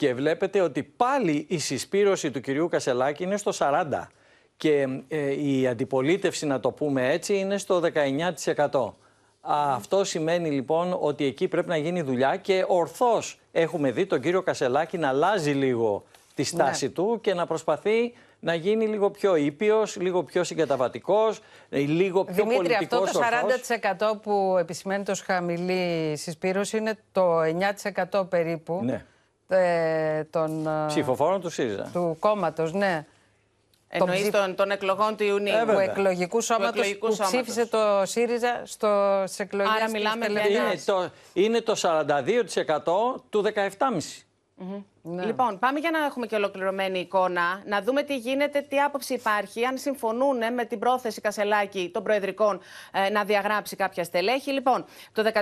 [0.00, 3.84] Και βλέπετε ότι πάλι η συσπήρωση του κυρίου Κασελάκη είναι στο 40%
[4.56, 7.80] και ε, η αντιπολίτευση, να το πούμε έτσι, είναι στο
[8.70, 8.92] 19%.
[9.40, 14.42] Αυτό σημαίνει λοιπόν ότι εκεί πρέπει να γίνει δουλειά και ορθώς έχουμε δει τον κύριο
[14.42, 16.92] Κασελάκη να αλλάζει λίγο τη στάση Ναι.
[16.92, 22.34] του και να προσπαθεί να γίνει λίγο πιο ήπιος, λίγο πιο συγκαταβατικός, ε, λίγο πιο
[22.34, 24.14] Δημήτρη, αυτό πολιτικός το ορθός.
[24.14, 29.04] 40% που επισημαίνεται ως χαμηλή συσπήρωση είναι το 9% περίπου Ναι.
[29.50, 31.90] Ε, των, ε, Ψηφοφόρων του ΣΥΡΙΖΑ.
[31.92, 33.04] του κόμματος, ναι.
[33.92, 35.54] Εννοείς ψηφ- των, των εκλογών του Ιουνίου.
[35.54, 37.40] Ε, του εκλογικού σώματος εκλογικού που σώματος.
[37.40, 40.72] ψήφισε το ΣΥΡΙΖΑ στο, στις εκλογές Άρα της μιλάμε για τελευταίας.
[40.72, 41.74] Είναι το, είναι το
[43.16, 44.26] 42% του 17,5%.
[44.62, 44.82] Μμμ.
[45.02, 45.24] Ναι.
[45.24, 49.64] Λοιπόν, πάμε για να έχουμε και ολοκληρωμένη εικόνα, να δούμε τι γίνεται, τι άποψη υπάρχει,
[49.64, 52.60] αν συμφωνούν με την πρόθεση Κασελάκη των Προεδρικών
[52.92, 54.50] ε, να διαγράψει κάποια στελέχη.
[54.50, 55.32] Λοιπόν, το 13,3%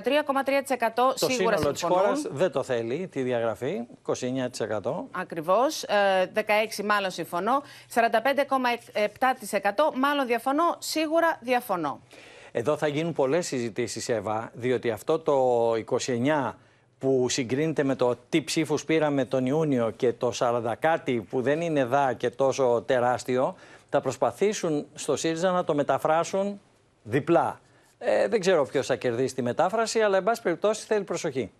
[0.94, 2.04] Το σίγουρα σύνολο της συμφωνούν.
[2.04, 4.14] χώρας δεν το θέλει τη διαγραφή, 29%.
[5.10, 7.62] Ακριβώς, ε, 16 μάλλον συμφωνώ,
[7.94, 12.00] 45,7% μάλλον διαφωνώ, σίγουρα διαφωνώ.
[12.52, 16.58] Εδώ θα γίνουν πολλές συζητήσεις, Εύα, διότι αυτό το 29
[16.98, 21.60] που συγκρίνεται με το τι ψήφους πήραμε τον Ιούνιο και το 40 κάτι που δεν
[21.60, 23.54] είναι δά και τόσο τεράστιο,
[23.88, 26.60] θα προσπαθήσουν στο ΣΥΡΙΖΑ να το μεταφράσουν
[27.02, 27.60] διπλά.
[27.98, 31.50] Ε, δεν ξέρω ποιος θα κερδίσει τη μετάφραση, αλλά εν πάση περιπτώσει θέλει προσοχή.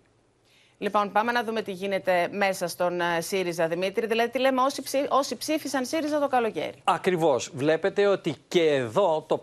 [0.77, 4.05] Λοιπόν, πάμε να δούμε τι γίνεται μέσα στον ε, ΣΥΡΙΖΑ, Δημήτρη.
[4.05, 6.73] Δηλαδή, τι λέμε όσοι, ψή- όσοι ψήφισαν ΣΥΡΙΖΑ το καλοκαίρι.
[6.83, 7.51] Ακριβώς.
[7.53, 9.39] Βλέπετε ότι και εδώ το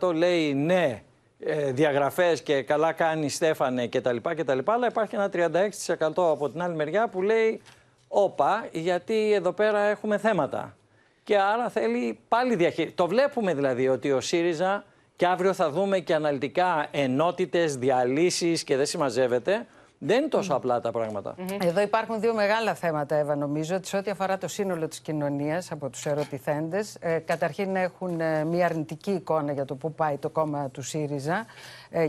[0.00, 1.02] 52% λέει ναι,
[1.44, 4.16] ε, διαγραφές και καλά κάνει Στέφανε κτλ.
[4.36, 7.60] κτλ αλλά υπάρχει ένα 36% από την άλλη μεριά που λέει
[8.08, 10.76] όπα γιατί εδώ πέρα έχουμε θέματα.
[11.24, 12.94] Και άρα θέλει πάλι διαχείριση.
[12.94, 14.84] Το βλέπουμε δηλαδή ότι ο ΣΥΡΙΖΑ
[15.16, 19.66] και αύριο θα δούμε και αναλυτικά ενότητες, διαλύσεις και δεν συμμαζεύεται.
[20.04, 21.34] Δεν είναι τόσο απλά τα πράγματα.
[21.60, 25.88] Εδώ υπάρχουν δύο μεγάλα θέματα, Εύα, νομίζω, σε ό,τι αφορά το σύνολο της κοινωνίας από
[25.88, 26.96] τους ερωτηθέντες.
[27.00, 31.36] Ε, καταρχήν έχουν ε, μια αρνητική εικόνα για το πού πάει το κόμμα του ΣΥΡΙΖΑ
[31.36, 31.44] ε,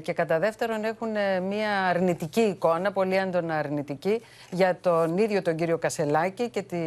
[0.02, 4.22] και κατά δεύτερον έχουν ε, μια αρνητική εικόνα, πολύ έντονα αρνητική,
[4.52, 6.78] για τον ίδιο τον κύριο Κασελάκη και τη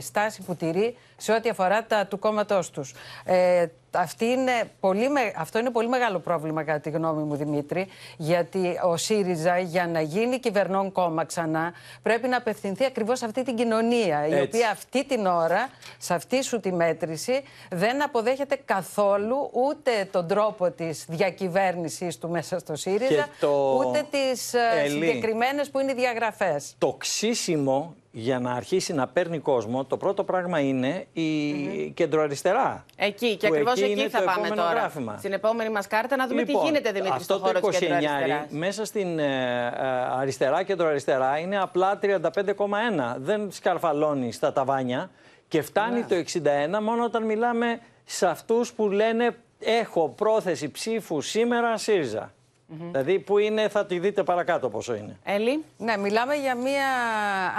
[0.00, 2.94] στάση που τηρεί σε ό,τι αφορά τα του κόμματός τους.
[3.24, 7.86] Ε, αυτή είναι πολύ με- Αυτό είναι πολύ μεγάλο πρόβλημα, κατά τη γνώμη μου, Δημήτρη,
[8.16, 11.72] γιατί ο ΣΥΡΙΖΑ για να γίνει κυβερνών κόμμα ξανά
[12.02, 14.44] πρέπει να απευθυνθεί ακριβώς σε αυτή την κοινωνία, η Έτσι.
[14.46, 20.70] οποία αυτή την ώρα, σε αυτή σου τη μέτρηση, δεν αποδέχεται καθόλου ούτε τον τρόπο
[20.70, 24.90] της διακυβέρνησης του μέσα στο ΣΥΡΙΖΑ, Και το- ούτε τις ε, Ελή.
[24.90, 26.74] συγκεκριμένες που είναι οι διαγραφές.
[26.78, 31.30] Το ξύσιμο για να αρχίσει να παίρνει κόσμο, το πρώτο πράγμα είναι η
[31.90, 32.84] κεντροαριστερά.
[32.96, 34.74] Εκεί και Που ακριβώς εκεί εκεί, είναι θα το πάμε επόμενο τώρα.
[34.80, 35.16] γράφημα.
[35.18, 37.78] Στην επόμενη μας κάρτα να δούμε Λοιπόν, τι γίνεται, Δημήτρη, αυτό στον χώρο το της
[37.78, 38.46] 29 κεντροαριστεράς.
[38.50, 39.24] μέσα στην ε,
[39.66, 39.86] ε,
[40.20, 43.16] αριστερά κεντροαριστερά είναι απλά 35,1.
[43.18, 45.10] Δεν σκαρφαλώνει στα ταβάνια
[45.48, 51.76] και φτάνει το 61 μόνο όταν μιλάμε σε αυτούς που λένε έχω πρόθεση ψήφου σήμερα
[51.76, 52.32] ΣΥΡΙΖΑ.
[52.90, 55.18] Δηλαδή που είναι, θα τη δείτε παρακάτω πόσο είναι.
[55.24, 55.64] Έλλη.
[55.76, 56.86] Ναι, μιλάμε για μια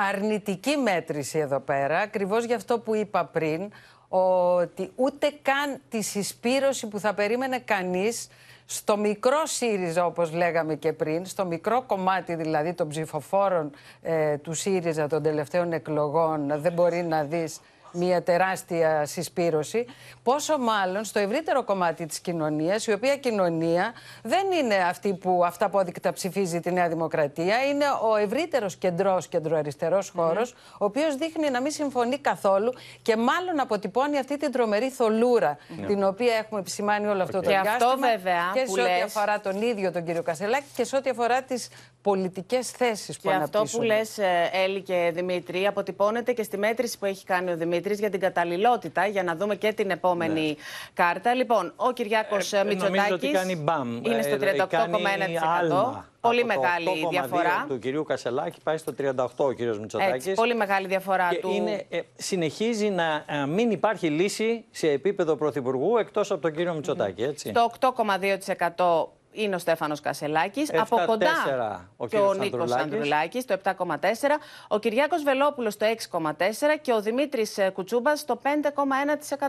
[0.10, 3.72] αρνητική μέτρηση εδώ πέρα, ακριβώς για αυτό που είπα πριν,
[4.08, 8.28] ότι ούτε καν τη συσπήρωση που θα περίμενε κανείς
[8.66, 13.72] στο μικρό ΣΥΡΙΖΑ, όπως λέγαμε και πριν, στο μικρό κομμάτι δηλαδή των ψηφοφόρων
[14.02, 17.60] ε, του ΣΥΡΙΖΑ των τελευταίων εκλογών, δεν μπορεί να δεις
[17.94, 19.86] μια τεράστια συσπήρωση,
[20.24, 25.70] πόσο μάλλον στο ευρύτερο κομμάτι της κοινωνίας, η οποία κοινωνία δεν είναι αυτή που αυτά
[25.70, 31.50] που άδικτα ψηφίζει τη Νέα Δημοκρατία, είναι ο ευρύτερος κεντρός, κεντροαριστερός χώρος, ο οποίος δείχνει
[31.50, 35.86] να μην συμφωνεί καθόλου και μάλλον αποτυπώνει αυτή την τρομερή θολούρα, Ναι.
[35.88, 38.90] την οποία έχουμε επισημάνει όλο αυτό το Και αυτό, διάστημα βέβαια, και που σε ό,τι
[38.92, 41.70] λες- αφορά τον ίδιο τον κύριο Κασελάκη και σε ό,τι αφορά τις
[42.02, 43.86] πολιτικές θέσεις που Και αυτό που αναπτύσσονται.
[43.86, 48.10] λες ε, Έλλη και Δημήτρη αποτυπώνεται και στη μέτρηση που έχει κάνει ο Δημήτρης για
[48.10, 50.56] την καταλληλότητα για να δούμε και την επόμενη
[50.94, 51.34] κάρτα.
[51.34, 53.96] Λοιπόν, ο Κυριάκος ε, Νομίζω ότι Μητσοτάκης κάνει μπαμ.
[54.06, 55.40] είναι στο Ε, κάνει 38,1%.
[55.62, 56.06] άλμα.
[56.22, 57.66] Πολύ Από το μεγάλη 8,2 διαφορά.
[57.68, 60.14] του κυρίου Κασελάκη πάει στο 38 ο κύριος Μητσοτάκης.
[60.14, 61.50] Έτσι, πολύ μεγάλη διαφορά Και του.
[61.52, 66.74] είναι, ε, συνεχίζει να ε, μην υπάρχει λύση σε επίπεδο πρωθυπουργού εκτός από τον κύριο
[66.74, 67.50] Μητσοτάκη, έτσι.
[67.50, 70.74] Στο 8,2% είναι ο Στέφανος Κασελάκης.
[70.74, 72.84] Από 7,4 κοντά ο και ο κύριος Νίκος Ανδρουλάκης.
[72.84, 74.40] Ανδρουλάκης, το 7,4%.
[74.68, 78.40] Ο Κυριάκος Βελόπουλος το 6,4% και ο Δημήτρης ε, Κουτσούμπας το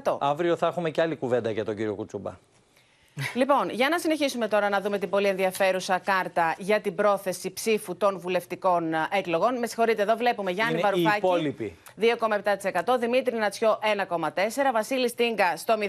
[0.03, 0.17] 5,1%.
[0.21, 2.31] Αύριο θα έχουμε και άλλη κουβέντα για τον κύριο Κουτσούμπα.
[3.35, 7.97] Λοιπόν, για να συνεχίσουμε τώρα να δούμε την πολύ ενδιαφέρουσα κάρτα για την πρόθεση ψήφου
[7.97, 9.59] των βουλευτικών ε, εκλογών.
[9.59, 11.17] Με συγχωρείτε, εδώ βλέπουμε Γιάννη Είναι οι Βαρουφάκη.
[11.17, 11.77] υπόλοιποι.
[12.01, 14.29] 2,7%, Δημήτρη Νατσιό 1,4%,
[14.73, 15.85] Βασίλη Τίνκα στο 0,7%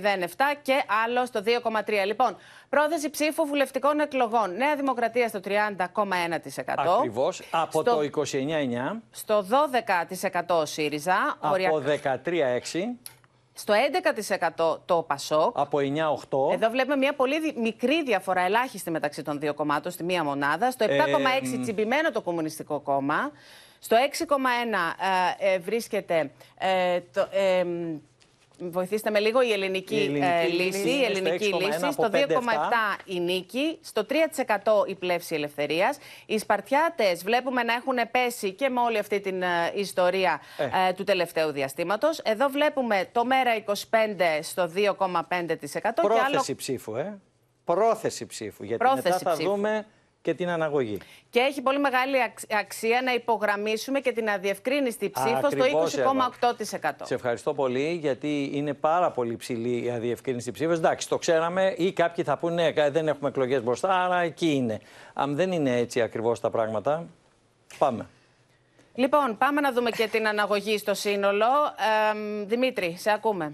[0.62, 2.06] και άλλο στο 2,3%.
[2.06, 2.36] Λοιπόν,
[2.70, 4.56] πρόθεση ψήφου βουλευτικών εκλογών.
[4.56, 6.96] Νέα Δημοκρατία στο 30,1%.
[6.98, 7.42] Ακριβώς.
[7.52, 11.38] Από Στο- το 29,9, Στο 12% ο ΣΥΡΙΖΑ.
[11.40, 12.98] από οριακά- 13,6,
[13.56, 15.60] Στο 11% το ΠΑΣΟΚ.
[15.60, 16.54] από 9,8.
[16.54, 20.72] Εδώ βλέπουμε μια πολύ δι- μικρή διαφορά, ελάχιστη μεταξύ των δύο κομμάτων, στη μία μονάδα.
[20.72, 21.62] Στο 7,6 Ε, μ.
[21.62, 23.32] τσιμπημένο το Κομμουνιστικό Κόμμα.
[23.80, 24.96] Στο 6,1
[25.40, 27.96] ε, ε, βρίσκεται ε, το, ε, μ,
[28.60, 30.90] βοηθήστε με λίγο, η ελληνική, Η ελληνική ε, λύση λύση.
[30.90, 31.80] είναι Η στο ελληνική 6,1 λύση.
[31.84, 33.78] από Στο 2,7 η νίκη.
[33.82, 35.98] Στο 3% η πλεύση ελευθερίας.
[36.26, 40.64] Οι Σπαρτιάτες βλέπουμε να έχουν πέσει και με όλη αυτή την ε, ιστορία Ε.
[40.64, 42.20] ε, του τελευταίου διαστήματος.
[42.20, 43.74] Εδώ βλέπουμε το μέρα 25
[44.42, 44.76] στο 2,5%.
[44.76, 47.20] και άλλο Πρόθεση ψήφου, ε.
[47.64, 48.64] Πρόθεση ψήφου.
[48.64, 49.50] Γιατί Πρόθεση μετά θα ψήφου.
[49.50, 49.86] δούμε
[50.24, 50.98] και την αναγωγή.
[51.30, 57.06] Και έχει πολύ μεγάλη αξ- αξία να υπογραμμίσουμε και την αδιευκρίνηστη ψήφος Ακριβώς, στο 20,8%.
[57.06, 60.78] Σε ευχαριστώ πολύ, γιατί είναι πάρα πολύ ψηλή η αδιευκρίνηστη ψήφος.
[60.78, 64.80] Εντάξει, το ξέραμε, ή κάποιοι θα πούνε «Ναι, δεν έχουμε εκλογές μπροστά, άρα εκεί είναι.
[65.14, 67.06] Αν δεν είναι έτσι ακριβώς τα πράγματα,
[67.78, 68.06] πάμε.
[68.96, 71.46] Λοιπόν, πάμε να δούμε και την αναγωγή στο σύνολο.
[72.46, 73.54] Ε, Δημήτρη, σε ακούμε.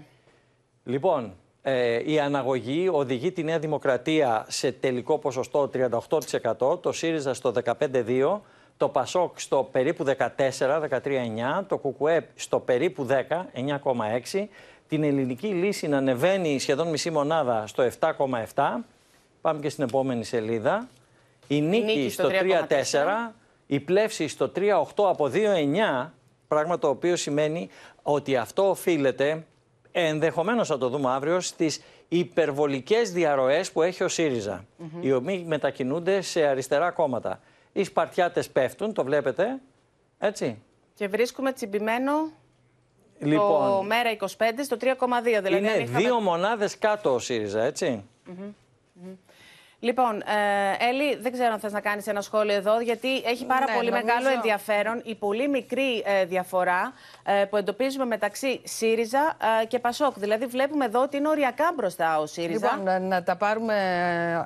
[0.84, 5.70] Λοιπόν, ε, η αναγωγή οδηγεί τη Νέα Δημοκρατία σε τελικό ποσοστό
[6.60, 8.38] 38%, το ΣΥΡΙΖΑ στο 15,2%,
[8.76, 13.12] το ΠΑΣΟΚ στο περίπου 14, 13,9%, το ΚΚΕ στο περίπου 10,
[14.32, 14.46] 9,6%,
[14.88, 18.64] την ελληνική λύση να ανεβαίνει σχεδόν μισή μονάδα στο 7,7%.
[19.40, 20.88] Πάμε και στην επόμενη σελίδα.
[21.46, 22.38] Η νίκη, νίκη στο στο
[22.68, 23.34] 3,4%,
[23.66, 24.62] η πλεύση στο 3,8
[24.96, 26.10] από 2,9,
[26.48, 27.68] πράγμα το οποίο σημαίνει
[28.02, 29.44] ότι αυτό οφείλεται,
[29.92, 35.02] ενδεχομένως θα το δούμε αύριο, στις υπερβολικές διαρροές που έχει ο ΣΥΡΙΖΑ, Μμμ.
[35.02, 37.40] οι οποίοι μετακινούνται σε αριστερά κόμματα.
[37.72, 39.58] Οι Σπαρτιάτες πέφτουν, το βλέπετε,
[40.18, 40.62] έτσι.
[40.94, 42.12] Και βρίσκουμε τσιμπημένο
[43.20, 45.40] το Λοιπόν, μέρα 25 στο 3,2.
[45.42, 48.04] Δηλαδή, είναι αν είχαμε- δύο μονάδες κάτω ο ΣΥΡΙΖΑ, έτσι.
[48.26, 48.34] Μμμ,
[48.92, 49.10] μμμ.
[49.82, 53.64] Λοιπόν, ε, Έλλη, δεν ξέρω αν θες να κάνεις ένα σχόλιο εδώ, γιατί έχει πάρα
[53.68, 56.92] Ναι, πολύ νομίζω- μεγάλο ενδιαφέρον η πολύ μικρή ε, διαφορά
[57.24, 60.18] ε, που εντοπίζουμε μεταξύ ΣΥΡΙΖΑ ε, και ΠΑΣΟΚ.
[60.18, 62.66] Δηλαδή, βλέπουμε εδώ ότι είναι οριακά μπροστά ο ΣΥΡΙΖΑ.
[62.70, 63.74] Λοιπόν, να, να τα πάρουμε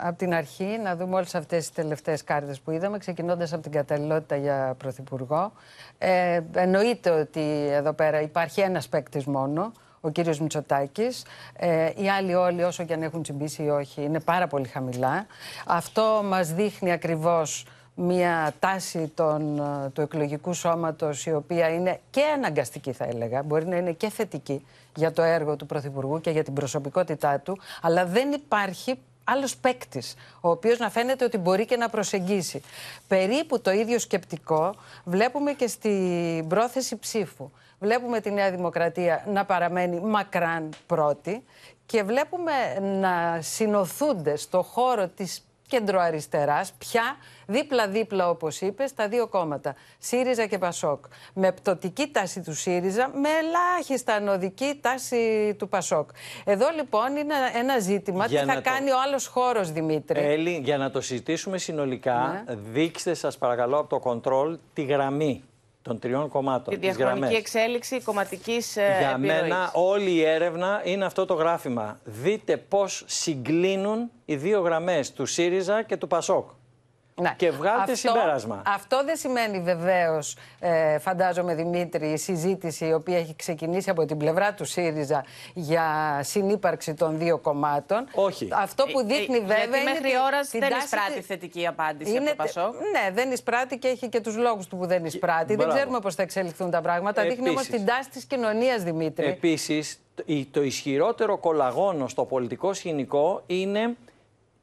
[0.02, 3.72] από την αρχή, να δούμε όλες αυτές τις τελευταίες κάρτες που είδαμε, ξεκινώντας από την
[3.72, 5.52] καταλληλότητα για Πρωθυπουργό.
[5.98, 9.72] Ε, εννοείται ότι εδώ πέρα υπάρχει ένας παίκτης μόνο,
[10.04, 11.24] ο κύριος Μητσοτάκης.
[11.56, 15.26] Ε, οι άλλοι όλοι, όσο και αν έχουν τσιμπήσει ή όχι, είναι πάρα πολύ χαμηλά.
[15.66, 22.22] Αυτό μας δείχνει ακριβώς μια τάση των, ε, του εκλογικού σώματος η οποία είναι και
[22.36, 26.44] αναγκαστική θα έλεγα, μπορεί να είναι και θετική για το έργο του Πρωθυπουργού και για
[26.44, 31.76] την προσωπικότητά του, αλλά δεν υπάρχει άλλος παίκτης, ο οποίος να φαίνεται ότι μπορεί και
[31.76, 32.62] να προσεγγίσει.
[33.08, 34.74] Περίπου το ίδιο σκεπτικό
[35.04, 37.50] βλέπουμε και στην πρόθεση ψήφου.
[37.78, 41.44] Βλέπουμε τη Νέα Δημοκρατία να παραμένει μακράν πρώτη
[41.86, 47.16] και βλέπουμε να συνοθούνται στο χώρο της κεντροαριστεράς πια
[47.46, 51.04] δίπλα-δίπλα όπως είπες τα δύο κόμματα ΣΥΡΙΖΑ και ΠΑΣΟΚ
[51.34, 56.08] με πτωτική τάση του ΣΥΡΙΖΑ με ελάχιστα ανωδική τάση του ΠΑΣΟΚ
[56.44, 60.20] εδώ λοιπόν είναι ένα ζήτημα Για τι θα να το- κάνει ο άλλος χώρος Δημήτρη
[60.20, 62.54] Έλλη, για να το συζητήσουμε συνολικά, Ναι.
[62.54, 65.44] δείξτε σας παρακαλώ από το control τη γραμμή.
[65.84, 66.74] Των τριών κομμάτων.
[66.74, 67.38] Τη τις διαχρονική γραμμές.
[67.38, 69.40] εξέλιξη κομματικής Για επιρροής.
[69.42, 72.00] μένα όλη η έρευνα είναι αυτό το γράφημα.
[72.04, 76.50] Δείτε πώς συγκλίνουν οι δύο γραμμές του ΣΥΡΙΖΑ και του ΠΑΣΟΚ.
[77.20, 77.34] Ναι.
[77.36, 78.62] Και βγάλτε συμπέρασμα.
[78.66, 84.16] Αυτό δεν σημαίνει βεβαίως, ε, φαντάζομαι Δημήτρη, η συζήτηση η οποία έχει ξεκινήσει από την
[84.16, 88.06] πλευρά του ΣΥΡΙΖΑ για συνύπαρξη των δύο κομμάτων.
[88.14, 88.48] Όχι.
[88.52, 89.56] Αυτό που Ε, δείχνει ε, βέβαια.
[89.56, 92.74] γιατί είναι μέχρι τη- ώρας την δεν τάση εισπράττει της- θετική απάντηση από το Πασόκ.
[92.74, 95.44] Ναι, δεν εισπράττει και έχει και τους λόγους του που δεν εισπράττει.
[95.46, 95.72] Δεν μπράβο.
[95.74, 97.22] ξέρουμε πώς θα εξελιχθούν τα πράγματα.
[97.22, 97.76] Δείχνει όμως Επίσης.
[97.76, 99.26] την τάση της κοινωνίας, Δημήτρη.
[99.26, 103.96] Επίσης, το- η- το ισχυρότερο κολαγόνο στο πολιτικό σκηνικό είναι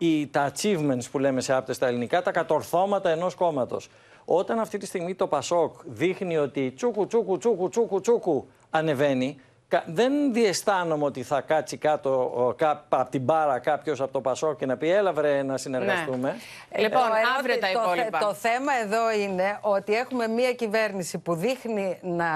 [0.02, 3.90] οι, τα achievements που λέμε σε άπτες στα ελληνικά, τα κατορθώματα ενός κόμματος.
[4.26, 9.84] Όταν αυτή τη στιγμή το Πασόκ δείχνει ότι τσούκου, τσούκου, τσούκου, τσούκου, τσούκου ανεβαίνει, κα-
[9.88, 12.56] δεν διαισθάνομαι ότι θα κάτσει κάτω
[12.90, 16.36] από την μπάρα κάποιος από το Πασόκ και να πει έλα βρε να συνεργαστούμε.
[16.76, 18.20] Λοιπόν, Το ερώτημα- αύριο τα το θε- υπόλοιπα.
[18.20, 22.28] Το, θέμα εδώ είναι ότι έχουμε μια κυβέρνηση που δείχνει να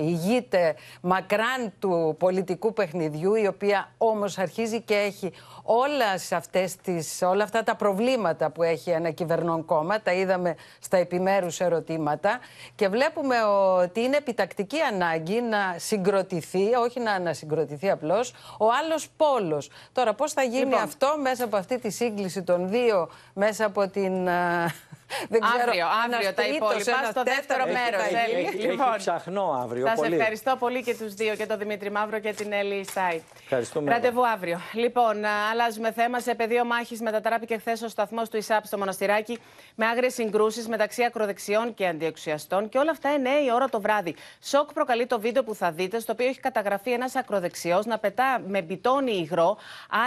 [0.00, 5.32] ηγείται μακράν του πολιτικού παιχνιδιού, η οποία όμως αρχίζει και έχει
[5.72, 10.00] όλες αυτές τις, όλα αυτά τα προβλήματα που έχει ένα κυβερνών κόμμα.
[10.00, 12.38] Τα είδαμε στα επιμέρους ερωτήματα
[12.74, 13.36] και βλέπουμε
[13.82, 19.70] ότι είναι επιτακτική ανάγκη να συγκροτηθεί, όχι να ανασυγκροτηθεί απλώς, ο άλλος πόλος.
[19.92, 20.82] Τώρα πώς θα γίνει Λοιπόν.
[20.82, 23.08] αυτό μέσα από αυτή τη σύγκληση των δύο,
[23.44, 24.28] μέσα από την...
[24.28, 24.72] α,
[25.28, 28.06] Δεν ξέρω, Αύριο, αύριο ένας τα τρίτος, υπόλοιπα ένας στο δεύτερο τέταρτος, μέρος.
[28.08, 28.34] τι θα Έλλη.
[28.34, 28.46] γίνει.
[28.48, 30.14] Έχει, Λοιπόν, έχει ψαχνό αύριο Σας πολύ.
[30.16, 33.22] ευχαριστώ πολύ και τους δύο, και τον Δημήτρη Μαύρο και την Έλλη Στάιτ.
[33.42, 33.90] Ευχαριστούμε.
[33.90, 34.58] Ραντεβού αύριο.
[34.72, 36.20] Λοιπόν, α, αλλάζουμε θέμα.
[36.20, 39.38] Σε πεδίο μάχης μετατράπηκε χθες ο σταθμός του ΙΣΑΠ στο Μοναστηράκι
[39.74, 42.68] με άγριες συγκρούσεις μεταξύ ακροδεξιών και αντιεξουσιαστών.
[42.68, 43.10] Και όλα αυτά
[43.42, 44.14] 9 η ώρα το βράδυ.
[44.42, 48.40] Σοκ προκαλεί το βίντεο που θα δείτε, στο οποίο έχει καταγραφεί ένας ακροδεξιός να πετά
[48.46, 49.56] με μπιτόνι υγρό,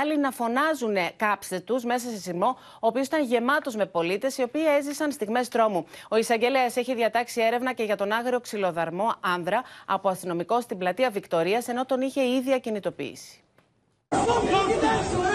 [0.02, 4.44] άλλοι να φωνάζουν κάψτε τους μέσα σε σειρμό, ο οποίος ήταν γεμάτος με πολίτες, οι
[4.44, 5.86] οποίοι έζησαν στιγμές τρόμου.
[6.10, 11.10] Ο εισαγγελέας έχει διατάξει έρευνα και για τον άγριο ξυλοδαρμό άνδρα από αστυνομικό στην πλατεία
[11.10, 13.38] Βικτωρία, ενώ τον είχε ήδη ακινητοποιήσει.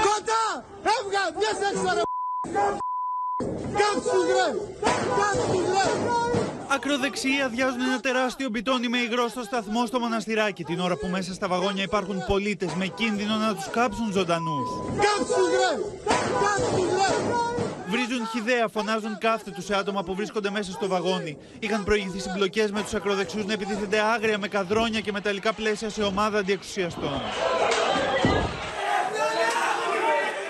[0.09, 0.65] Κοντά!
[0.83, 1.23] Έβγα!
[1.35, 2.03] Βγες έξω ρε
[3.81, 4.49] Κάψου ρε!
[5.19, 6.39] Κάψου ρε!
[6.75, 11.35] Ακροδεξιοί αδειάζουν ένα τεράστιο μπιτόνι με υγρό στο σταθμό στο μοναστηράκι την ώρα που μέσα
[11.35, 14.69] στα βαγόνια υπάρχουν πολίτες με κίνδυνο να τους κάψουν ζωντανούς.
[14.97, 15.71] Κάψου ρε!
[16.45, 17.58] Κάψου ρε!
[17.91, 21.37] Βρίζουν χιδέα, φωνάζουν κάφτε τους σε άτομα που βρίσκονται μέσα στο βαγόνι.
[21.59, 26.03] Είχαν προηγηθεί συμπλοκές με τους ακροδεξιούς να επιτίθενται άγρια με καδρόνια και μεταλλικά πλαίσια σε
[26.03, 27.21] ομάδα αντιεξουσιαστών.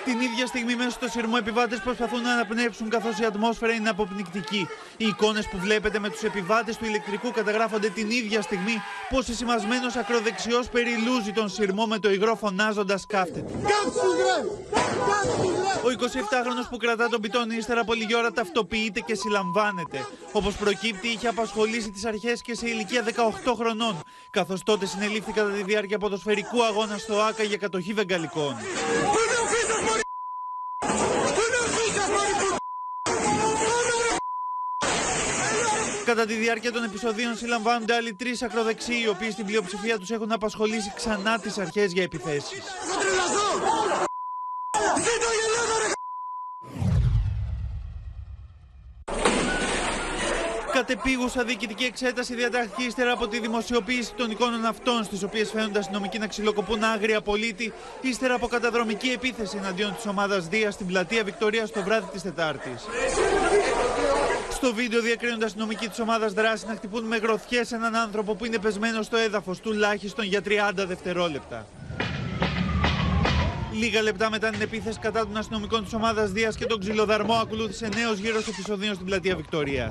[0.09, 4.69] Την ίδια στιγμή μέσα στο σειρμό επιβάτες προσπαθούν να αναπνεύσουν καθώς η ατμόσφαιρα είναι αποπνικτική.
[4.97, 9.97] Οι εικόνες που βλέπετε με τους επιβάτες του ηλεκτρικού καταγράφονται την ίδια στιγμή πως σημασμένος
[9.97, 13.61] ακροδεξιός περιλούζει τον σειρμό με το υγρό φωνάζοντας κάφτε του.
[13.63, 14.49] Κάψου ρε!
[15.09, 15.69] Κάψου ρε!
[15.89, 20.07] Ο 27χρονο που κρατά τον πιτόνι ύστερα από λίγη ώρα ταυτοποιείται και συλλαμβάνεται.
[20.33, 23.05] Όπως προκύπτει, είχε απασχολήσει τις αρχές και σε ηλικία
[23.47, 24.01] 18 χρονών,
[24.31, 28.57] καθώς τότε συνελήφθη κατά τη διάρκεια ποδοσφαιρικού αγώνα στο ΑΚΑ για κατοχή βεγγαλικών.
[36.09, 40.33] Κατά τη διάρκεια των επεισοδίων συλλαμβάνονται άλλοι τρεις ακροδεξιοί, οι οποίοι στην πλειοψηφία τους έχουν
[40.33, 42.63] απασχολήσει ξανά τις αρχές για επιθέσεις.
[42.91, 43.49] Θα τρελαθώ!
[44.97, 45.93] Ζήτω η Ελλάδα ρε!
[50.73, 56.19] Κατεπίγουσα διοικητική εξέταση διατάχθηκε ύστερα από τη δημοσιοποίηση των εικόνων αυτών, στις οποίες φαίνονται αστυνομικοί
[56.19, 61.69] να ξυλοκοπούν άγρια πολίτη, ύστερα από καταδρομική επίθεση εναντίον της ομάδας Δία στην πλατεία Βικτωρία
[61.69, 62.85] το βράδυ της Τετάρτης.
[64.61, 68.59] Στο βίντεο διακρίνονται αστυνομικοί της ομάδας δράση να χτυπούν με γροθιές έναν άνθρωπο που είναι
[68.59, 71.67] πεσμένο στο έδαφος, τουλάχιστον για 30 δευτερόλεπτα.
[73.73, 77.89] Λίγα λεπτά μετά την επίθεση κατά των αστυνομικών της ομάδας Δίας και τον ξυλοδαρμό, ακολούθησε
[77.95, 79.91] νέος γύρος επεισοδίων στην πλατεία Βικτωρία.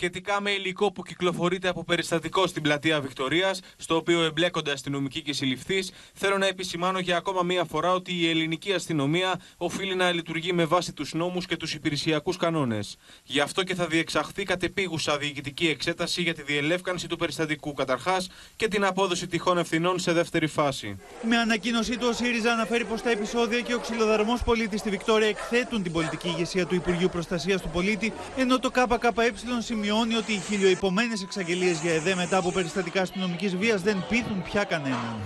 [0.00, 5.32] Σχετικά με υλικό που κυκλοφορείται από περιστατικό στην πλατεία Βικτωρία, στο οποίο εμπλέκονται αστυνομικοί και
[5.32, 10.52] συλληφθείς, θέλω να επισημάνω για ακόμα μία φορά ότι η ελληνική αστυνομία οφείλει να λειτουργεί
[10.52, 12.96] με βάση τους νόμους και τους υπηρεσιακούς κανόνες.
[13.24, 18.68] Γι' αυτό και θα διεξαχθεί κατεπίγουσα διοικητική εξέταση για τη διελεύκανση του περιστατικού καταρχάς και
[18.68, 20.98] την απόδοση τυχών ευθυνών σε δεύτερη φάση.
[21.22, 25.28] Με ανακοίνωσή του, ο ΣΥΡΙΖΑ αναφέρει πως τα επεισόδια και ο ξυλοδαρμός πολίτη στη Βικτόρια
[25.28, 30.40] εκθέτουν την πολιτική ηγεσία του Υπουργείου Προστασίας του Πολίτη, ενώ το ΚΚΕ σημειώνει ότι οι
[30.48, 35.16] χιλιοϊπωμένες εξαγγελίες για ΕΔΕ μετά από περιστατικά αστυνομικής βίας δεν πείθουν πια κανέναν.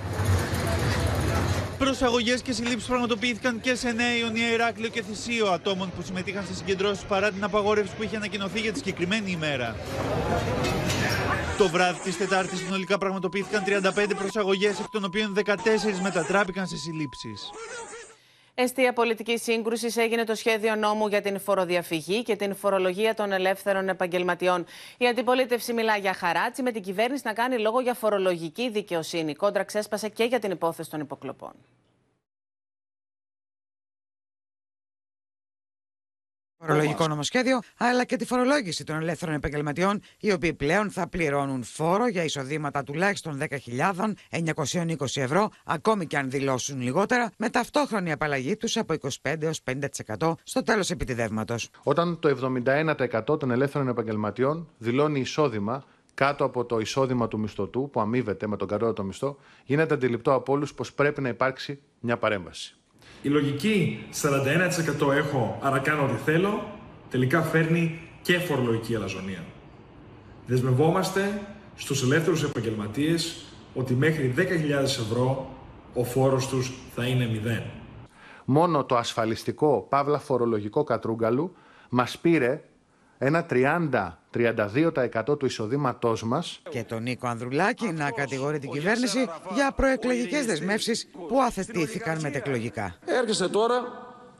[1.78, 6.54] Προσαγωγές και συλλήψεις πραγματοποιήθηκαν και σε Νέα Ιωνία, Ηράκλειο και Θησίο ατόμων που συμμετείχαν σε
[6.54, 9.76] συγκεντρώσεις παρά την απαγόρευση που είχε ανακοινωθεί για τη συγκεκριμένη ημέρα.
[11.58, 17.50] Το βράδυ της Τετάρτης συνολικά πραγματοποιήθηκαν 35 προσαγωγές, εκ των οποίων 14 μετατράπηκαν σε συλλήψεις.
[18.54, 23.88] Αιστεία πολιτικής σύγκρουσης έγινε το σχέδιο νόμου για την φοροδιαφυγή και την φορολογία των ελεύθερων
[23.88, 24.64] επαγγελματιών.
[24.98, 29.34] Η αντιπολίτευση μιλά για χαράτσι, με την κυβέρνηση να κάνει λόγο για φορολογική δικαιοσύνη.
[29.34, 31.52] Κόντρα ξέσπασε και για την υπόθεση των υποκλοπών.
[36.66, 42.06] Φορολογικό νομοσχέδιο, αλλά και τη φορολόγηση των ελεύθερων επαγγελματιών, οι οποίοι πλέον θα πληρώνουν φόρο
[42.08, 48.94] για εισοδήματα τουλάχιστον 10.920 ευρώ, ακόμη και αν δηλώσουν λιγότερα, με ταυτόχρονη απαλλαγή τους από
[49.22, 49.60] 25 έως
[50.18, 51.68] 50% στο τέλος επιτιδεύματος.
[51.82, 55.84] Όταν το 71% των ελεύθερων επαγγελματιών δηλώνει εισόδημα
[56.14, 60.52] κάτω από το εισόδημα του μισθωτού, που αμείβεται με τον κατώτατο μισθό, γίνεται αντιληπτό από
[60.52, 62.76] όλους πως πρέπει να υπάρξει μια παρέμβαση.
[63.22, 66.62] Η λογική 41% έχω, άρα κάνω ό,τι θέλω,
[67.10, 69.44] τελικά φέρνει και φορολογική αλαζονία.
[70.46, 71.40] Δεσμευόμαστε
[71.76, 73.44] στους ελεύθερους επαγγελματίες
[73.74, 74.42] ότι μέχρι 10.000
[74.82, 75.50] ευρώ
[75.94, 77.62] ο φόρος τους θα είναι μηδέν.
[78.44, 81.54] Μόνο το ασφαλιστικό, παύλα φορολογικό κατρούγκαλου,
[81.88, 82.62] μας πήρε
[83.24, 86.60] ένα 30-32% του εισοδήματός μας.
[86.68, 92.94] Και τον Νίκο Ανδρουλάκη να κατηγορεί την κυβέρνηση για προεκλογικές δεσμεύσεις που αθετήθηκαν μετεκλογικά.
[93.04, 93.82] Έρχεστε τώρα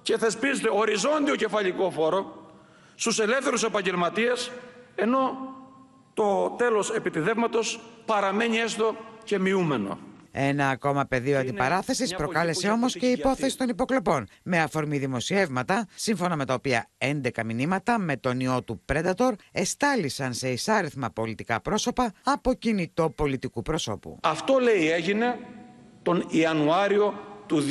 [0.03, 2.47] και θεσπίζετε οριζόντιο κεφαλικό φόρο
[2.95, 4.51] στους ελεύθερους επαγγελματίες
[4.95, 5.31] ενώ
[6.15, 9.99] το τέλος επιτιδεύματος παραμένει έστω και μειούμενο.
[10.35, 16.37] Ένα ακόμα πεδίο αντιπαράθεσης προκάλεσε όμως και η υπόθεση των υποκλοπών, με αφορμή δημοσιεύματα, σύμφωνα
[16.37, 22.13] με τα οποία 11 μηνύματα με τον ιό του Predator εστάλησαν σε εισάριθμα πολιτικά πρόσωπα
[22.25, 24.19] από κινητό πολιτικού προσώπου.
[24.23, 25.39] Αυτό λέει έγινε
[26.03, 27.15] τον Ιανουάριο
[27.47, 27.67] του 2021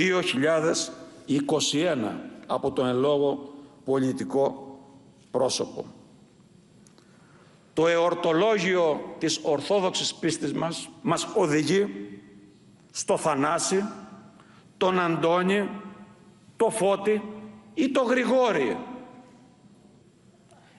[2.48, 3.54] από τον ελόγο
[3.84, 4.78] πολιτικό
[5.32, 5.86] πρόσωπο.
[7.74, 11.88] Το εορτολόγιο της Ορθόδοξης πίστης μας μας οδηγεί
[12.92, 13.86] στο Θανάση,
[14.78, 15.70] τον Αντώνη,
[16.58, 17.22] το Φώτη
[17.74, 18.78] ή το Γρηγόρη.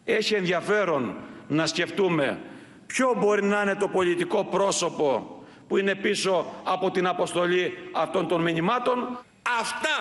[0.05, 1.17] Έχει ενδιαφέρον
[1.49, 2.41] να σκεφτούμε
[2.87, 5.37] ποιο μπορεί να είναι το πολιτικό πρόσωπο
[5.69, 9.19] που είναι πίσω από την αποστολή αυτών των μηνυμάτων.
[9.61, 9.99] Αυτά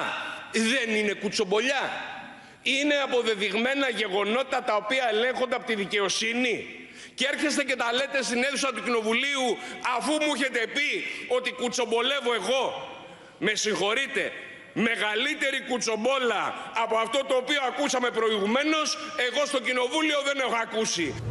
[0.51, 1.89] δεν είναι κουτσομπολιά.
[2.61, 6.80] Είναι αποδεδειγμένα γεγονότα τα οποία ελέγχονται από τη δικαιοσύνη
[7.13, 9.57] και έρχεστε και τα λέτε στην αίθουσα του Κοινοβουλίου
[9.97, 10.89] αφού μου έχετε πει
[11.27, 12.65] ότι κουτσομπολεύω εγώ.
[13.37, 14.31] Με συγχωρείτε,
[14.73, 18.97] μεγαλύτερη κουτσομπόλα από αυτό το οποίο ακούσαμε προηγουμένως,
[19.27, 21.23] εγώ στο Κοινοβούλιο δεν έχω ακούσει.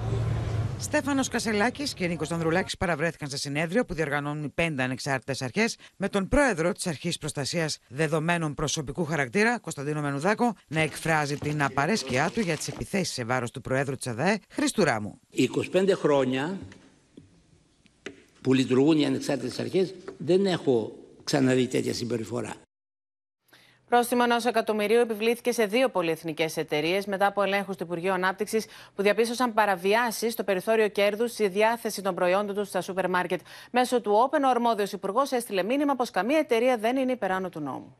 [0.82, 6.08] Στέφανος Κασελάκης και Νίκος Ανδρουλάκης παραβρέθηκαν σε συνέδριο που διοργανώνουν οι πέντε ανεξάρτητες αρχές με
[6.08, 12.40] τον πρόεδρο της Αρχής Προστασίας Δεδομένων Προσωπικού Χαρακτήρα, Κωνσταντίνο Μενουδάκο, να εκφράζει την απαρέσκειά του
[12.40, 15.20] για τις επιθέσεις σε βάρος του Προέδρου της ΑΔΑΕ, Χριστού Ράμου.
[15.72, 16.58] 25 χρόνια
[18.40, 20.92] που λειτουργούν οι ανεξάρτητες αρχές δεν έχω
[21.24, 22.54] ξαναδεί τέτοια συμπεριφορά.
[23.90, 29.02] Πρόστιμο ενός εκατομμυρίου επιβλήθηκε σε δύο πολυεθνικές εταιρείες μετά από ελέγχους του Υπουργείου Ανάπτυξης που
[29.02, 33.40] διαπίστωσαν παραβιάσεις στο περιθώριο κέρδους στη διάθεση των προϊόντων τους στα σούπερ μάρκετ.
[33.70, 37.60] Μέσω του Open, ο αρμόδιος υπουργός έστειλε μήνυμα πως καμία εταιρεία δεν είναι υπεράνω του
[37.60, 37.96] νόμου.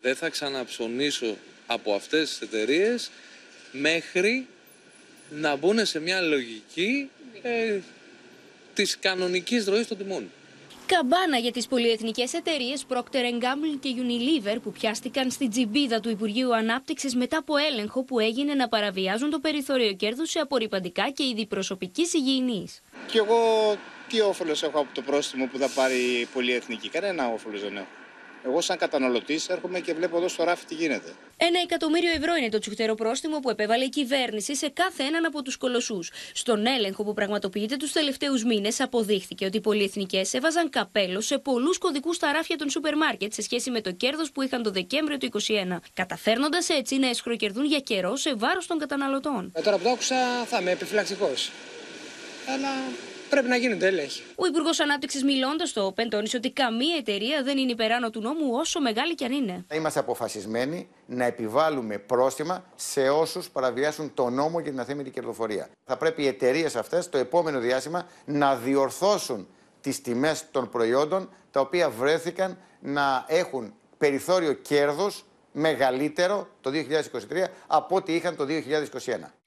[0.00, 1.36] Δεν θα ξαναψωνίσω
[1.66, 3.10] από αυτές τις εταιρείες
[3.72, 4.46] μέχρι
[5.30, 7.10] να μπουν σε μια λογική
[7.42, 7.78] ε,
[8.74, 10.30] της κανονικής ροής των τιμών.
[10.86, 16.54] Καμπάνα για τις πολυεθνικές εταιρείες Procter Gamble και Unilever που πιάστηκαν στην τζιμπίδα του Υπουργείου
[16.56, 21.46] Ανάπτυξης μετά από έλεγχο που έγινε να παραβιάζουν το περιθώριο κέρδους σε απορριπαντικά και είδη
[21.46, 22.82] προσωπικής υγιεινής.
[23.06, 23.38] Και εγώ
[24.08, 27.86] τι όφελος έχω από το πρόστιμο που θα πάρει η πολυεθνική; Κανένα όφελος δεν έχω.
[28.46, 31.12] Εγώ, σαν καταναλωτής, έρχομαι και βλέπω εδώ στο ράφι τι γίνεται.
[31.36, 35.42] Ένα εκατομμύριο ευρώ είναι το τσουχτερό πρόστιμο που επέβαλε η κυβέρνηση σε κάθε έναν από
[35.42, 36.10] τους κολοσσούς.
[36.32, 41.78] Στον έλεγχο που πραγματοποιείται τους τελευταίους μήνες, αποδείχθηκε ότι οι πολυεθνικές έβαζαν καπέλο σε πολλούς
[41.78, 45.18] κωδικούς στα ράφια των σούπερ μάρκετ σε σχέση με το κέρδος που είχαν το Δεκέμβριο
[45.18, 45.80] του 2021.
[45.94, 49.52] Καταφέρνοντας έτσι να εσχροκερδούν για καιρό σε βάρος των καταναλωτών.
[49.54, 51.50] Ε, τώρα που το άκουσα, θα είμαι επιφυλακτικός.
[52.54, 52.68] Αλλά
[53.30, 54.22] πρέπει να γίνονται έλεγχοι.
[54.34, 58.50] Ο Υπουργός Ανάπτυξης, μιλώντας στο ΟΠΕΝ, τόνισε ότι καμία εταιρεία δεν είναι υπεράνω του νόμου,
[58.52, 59.64] όσο μεγάλη κι αν είναι.
[59.72, 65.68] Είμαστε αποφασισμένοι να επιβάλλουμε πρόστιμα σε όσους παραβιάσουν το νόμο για την αθέμητη κερδοφορία.
[65.84, 69.48] Θα πρέπει οι εταιρείες αυτές το επόμενο διάστημα να διορθώσουν
[69.80, 77.96] τις τιμές των προϊόντων τα οποία βρέθηκαν να έχουν περιθώριο κέρδους μεγαλύτερο το 2023 από
[77.96, 78.48] ό,τι είχαν το 2021.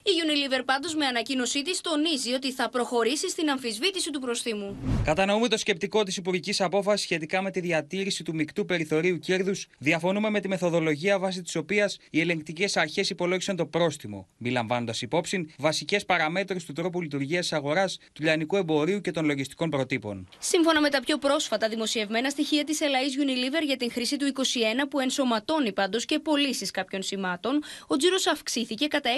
[0.02, 4.76] Η Unilever πάντως με ανακοίνωσή της τονίζει ότι θα προχωρήσει στην αμφισβήτηση του προστίμου.
[5.04, 9.66] Κατανοούμε το σκεπτικό της Υπουργικής Απόφασης σχετικά με τη διατήρηση του μεικτού περιθωρίου κέρδους.
[9.78, 15.02] Διαφωνούμε με τη μεθοδολογία βάσει της οποίας οι ελεγκτικές αρχές υπολόγισαν το πρόστιμο, μη λαμβάνοντας
[15.02, 20.28] υπόψη βασικές παραμέτρους του τρόπου λειτουργίας της αγοράς, του λιανικού εμπορίου και των λογιστικών προτύπων.
[20.38, 24.88] Σύμφωνα με τα πιο πρόσφατα δημοσιευμένα στοιχεία της Ελλαή Unilever για την χρήση του 21,
[24.90, 29.10] που ενσωματώνει πάντως και πωλήσεις κάποιων σημάτων, ο τζίρος αυξήθηκε κατά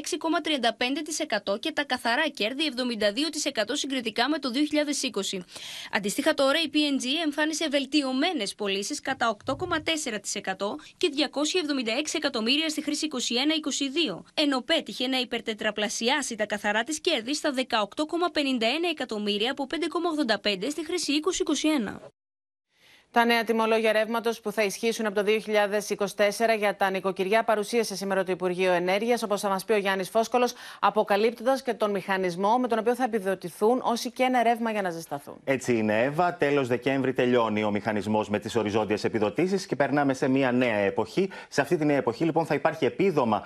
[1.52, 4.50] 6,35% και τα καθαρά κέρδη 72% συγκριτικά με το
[5.32, 5.38] 2020.
[5.92, 9.54] Αντίστοιχα, τώρα η PNG εμφάνισε βελτιωμένες πωλήσεις κατά 8,4%
[10.96, 11.20] και 276
[12.12, 13.08] εκατομμύρια στη χρήση
[14.10, 17.64] 21-22, ενώ πέτυχε να υπερτετραπλασιάσει τα καθαρά της κέρδη στα 18,51
[18.90, 19.66] εκατομμύρια από
[20.44, 21.20] 5,85 στη χρήση
[22.12, 22.21] 2021.
[23.12, 28.24] Τα νέα τιμολόγια ρεύματος που θα ισχύσουν από το 2024 για τα νοικοκυριά παρουσίασε σήμερα
[28.24, 30.48] το Υπουργείο Ενέργειας, όπως θα μας πει ο Γιάννης Φόσκολο,
[30.80, 34.90] αποκαλύπτοντας και τον μηχανισμό με τον οποίο θα επιδοτηθούν όσοι και ένα ρεύμα για να
[34.90, 35.34] ζεσταθούν.
[35.44, 36.34] Έτσι είναι, Εύα.
[36.34, 41.30] Τέλος Δεκέμβρη τελειώνει ο μηχανισμός με τις οριζόντιες επιδοτήσεις και περνάμε σε μια νέα εποχή.
[41.48, 43.42] Σε αυτή τη νέα εποχή, λοιπόν, θα υπάρχει επίδομα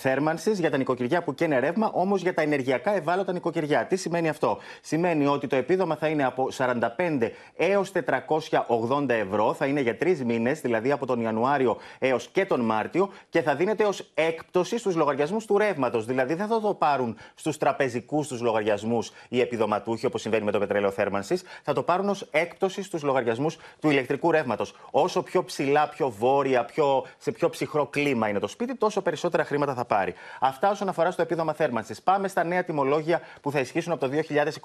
[0.00, 3.86] θέρμανσης για τα νοικοκυριά που καίνε ρεύμα, όμως για τα ενεργειακά ευάλωτα νοικοκυριά.
[3.86, 9.54] Τι σημαίνει αυτό, Σημαίνει ότι το επίδομα θα είναι από 45 έως 480 ευρώ.
[9.54, 13.54] Θα είναι για τρεις μήνες, δηλαδή από τον Ιανουάριο έως και τον Μάρτιο, και θα
[13.54, 16.04] δίνεται ως έκπτωση στους λογαριασμούς του ρεύματος.
[16.04, 20.58] Δηλαδή δεν θα το πάρουν στους τραπεζικούς τους λογαριασμούς οι επιδοματούχοι, όπως συμβαίνει με το
[20.58, 21.42] πετρέλαιο θέρμανσης.
[21.62, 24.74] Θα το πάρουν ως έκπτωση στους λογαριασμούς του ηλεκτρικού ρεύματος.
[24.90, 29.44] Όσο πιο ψηλά, πιο βόρεια, πιο, σε πιο ψυχρό κλίμα είναι το σπίτι, τόσο περισσότερα
[29.44, 30.14] χρήματα θα πάρει.
[30.40, 32.02] Αυτά όσον αφορά στο επίδομα θέρμανσης.
[32.02, 34.12] Πάμε στα νέα τιμολόγια που θα ισχύσουν από το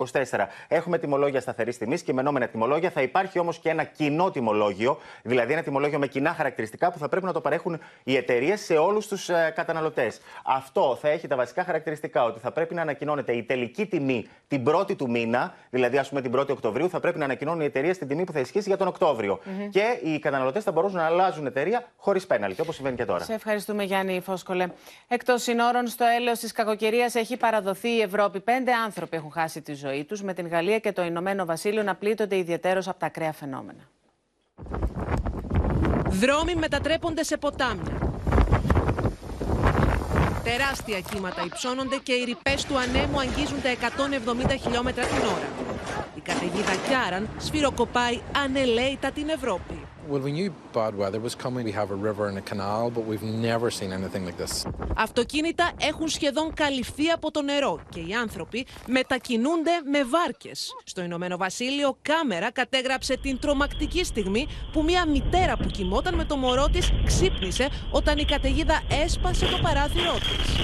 [0.02, 0.48] 2024.
[0.68, 2.90] Έχουμε τιμολόγια σταθερής τιμής, κειμενόμενα τιμολόγια.
[2.90, 7.10] Θα υπάρχει όμως και ένα κοινό τιμολόγιο, δηλαδή ένα τιμολόγιο με κοινά χαρακτηριστικά που θα
[7.10, 10.22] πρέπει να το παρέχουν οι εταιρείες σε όλους τους ε, καταναλωτές.
[10.44, 14.64] Αυτό θα έχει τα βασικά χαρακτηριστικά ότι θα πρέπει να ανακοινώνεται η τελική τιμή την
[14.64, 17.98] πρώτη του μήνα, δηλαδή ας πούμε την 1η Οκτωβρίου, θα πρέπει να ανακοινώνουν οι εταιρείες
[17.98, 21.46] την τιμή που θα ισχύσει για τον οκτωβριο Και οι καταναλωτές θα μπορούν να αλλάζουν
[21.46, 23.24] εταιρεία χωρίς πέναλτι, όπως συμβαίνει και τώρα.
[23.24, 24.68] Σε ευχαριστούμε, Γιάννη Φόσκολε.
[25.08, 28.40] Εκτός συνόρων, στο έλεος της κακοκαιρίας έχει παραδοθεί η Ευρώπη.
[28.40, 31.96] Πέντε άνθρωποι έχουν χάσει τη ζωή τους, με την Γαλλία και το Ηνωμένο Βασίλειο να
[31.96, 33.90] πλήττονται ιδιαίτερω από τα ακραία φαινόμενα.
[36.20, 37.98] Δρόμοι μετατρέπονται σε ποτάμια.
[40.44, 43.70] Τεράστια κύματα υψώνονται και οι ρηπές του ανέμου αγγίζουν τα
[44.50, 45.50] 170 χιλιόμετρα την ώρα.
[46.16, 49.75] Η καταιγίδα Κιάραν σφυροκοπάει ανελαίητα την Ευρώπη.
[50.08, 51.66] Well, we knew bad weather was coming.
[51.66, 54.66] We have a river and a canal, but we've never seen anything like this.
[54.96, 60.72] Αυτοκίνητα έχουν σχεδόν καλυφθεί από το νερό και οι άνθρωποι μετακινούνται με βάρκες.
[60.84, 66.36] Στο Ηνωμένο Βασίλειο, κάμερα κατέγραψε την τρομακτική στιγμή που μια μητέρα που κοιμόταν με το
[66.36, 70.56] μωρό της ξύπνησε όταν η καταιγίδα έσπασε το παράθυρό της.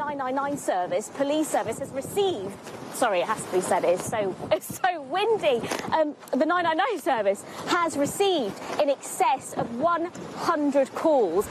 [0.00, 2.54] The 999 service, police service, has received.
[2.94, 3.84] Sorry, it has to be said.
[3.84, 5.60] It's so it's so windy.
[5.92, 11.46] Um, the 999 service has received in excess of 100 calls.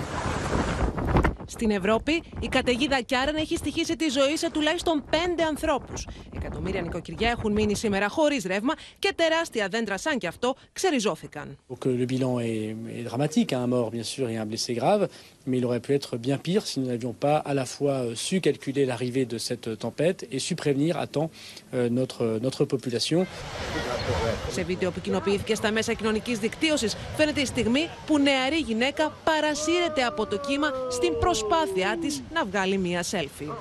[1.49, 6.07] Στην Ευρώπη, η καταιγίδα Κιάραν έχει στοιχήσει τη ζωή σε τουλάχιστον πέντε ανθρώπους.
[6.35, 11.57] Εκατομμύρια νοικοκυριά έχουν μείνει σήμερα χωρίς ρεύμα και τεράστια δέντρα σαν κι αυτό ξεριζώθηκαν.
[11.69, 15.07] Donc le bilan est, est dramatique, un mort bien sûr et un blessé grave,
[15.47, 17.95] mais il aurait pu être bien pire si nous n'avions pas à la fois
[18.25, 21.29] su calculer l'arrivée de cette tempête et su prévenir à temps
[21.73, 23.25] euh, notre, notre population.
[24.51, 30.03] Σε βίντεο που κοινοποιήθηκε στα μέσα κοινωνικής δικτύωσης, φαίνεται η στιγμή που νεαρή γυναίκα παρασύρεται
[30.03, 33.53] από το κύμα στην προσπάθειά της να βγάλει μία selfie.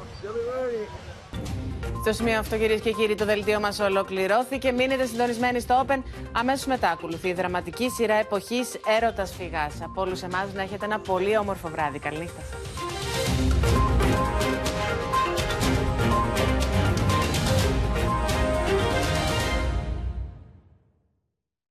[2.01, 4.73] Στο σημείο αυτό, κυρίες και κύριοι, το δελτίο μας ολοκληρώθηκε.
[4.73, 6.03] Μείνετε συντονισμένοι στο Open.
[6.33, 9.75] Αμέσως μετά ακολουθεί η δραματική σειρά εποχής Έρωτας Φυγάς.
[9.85, 11.99] Από όλους εμάς να έχετε ένα πολύ όμορφο βράδυ.
[11.99, 13.88] Καληνύχτα σας.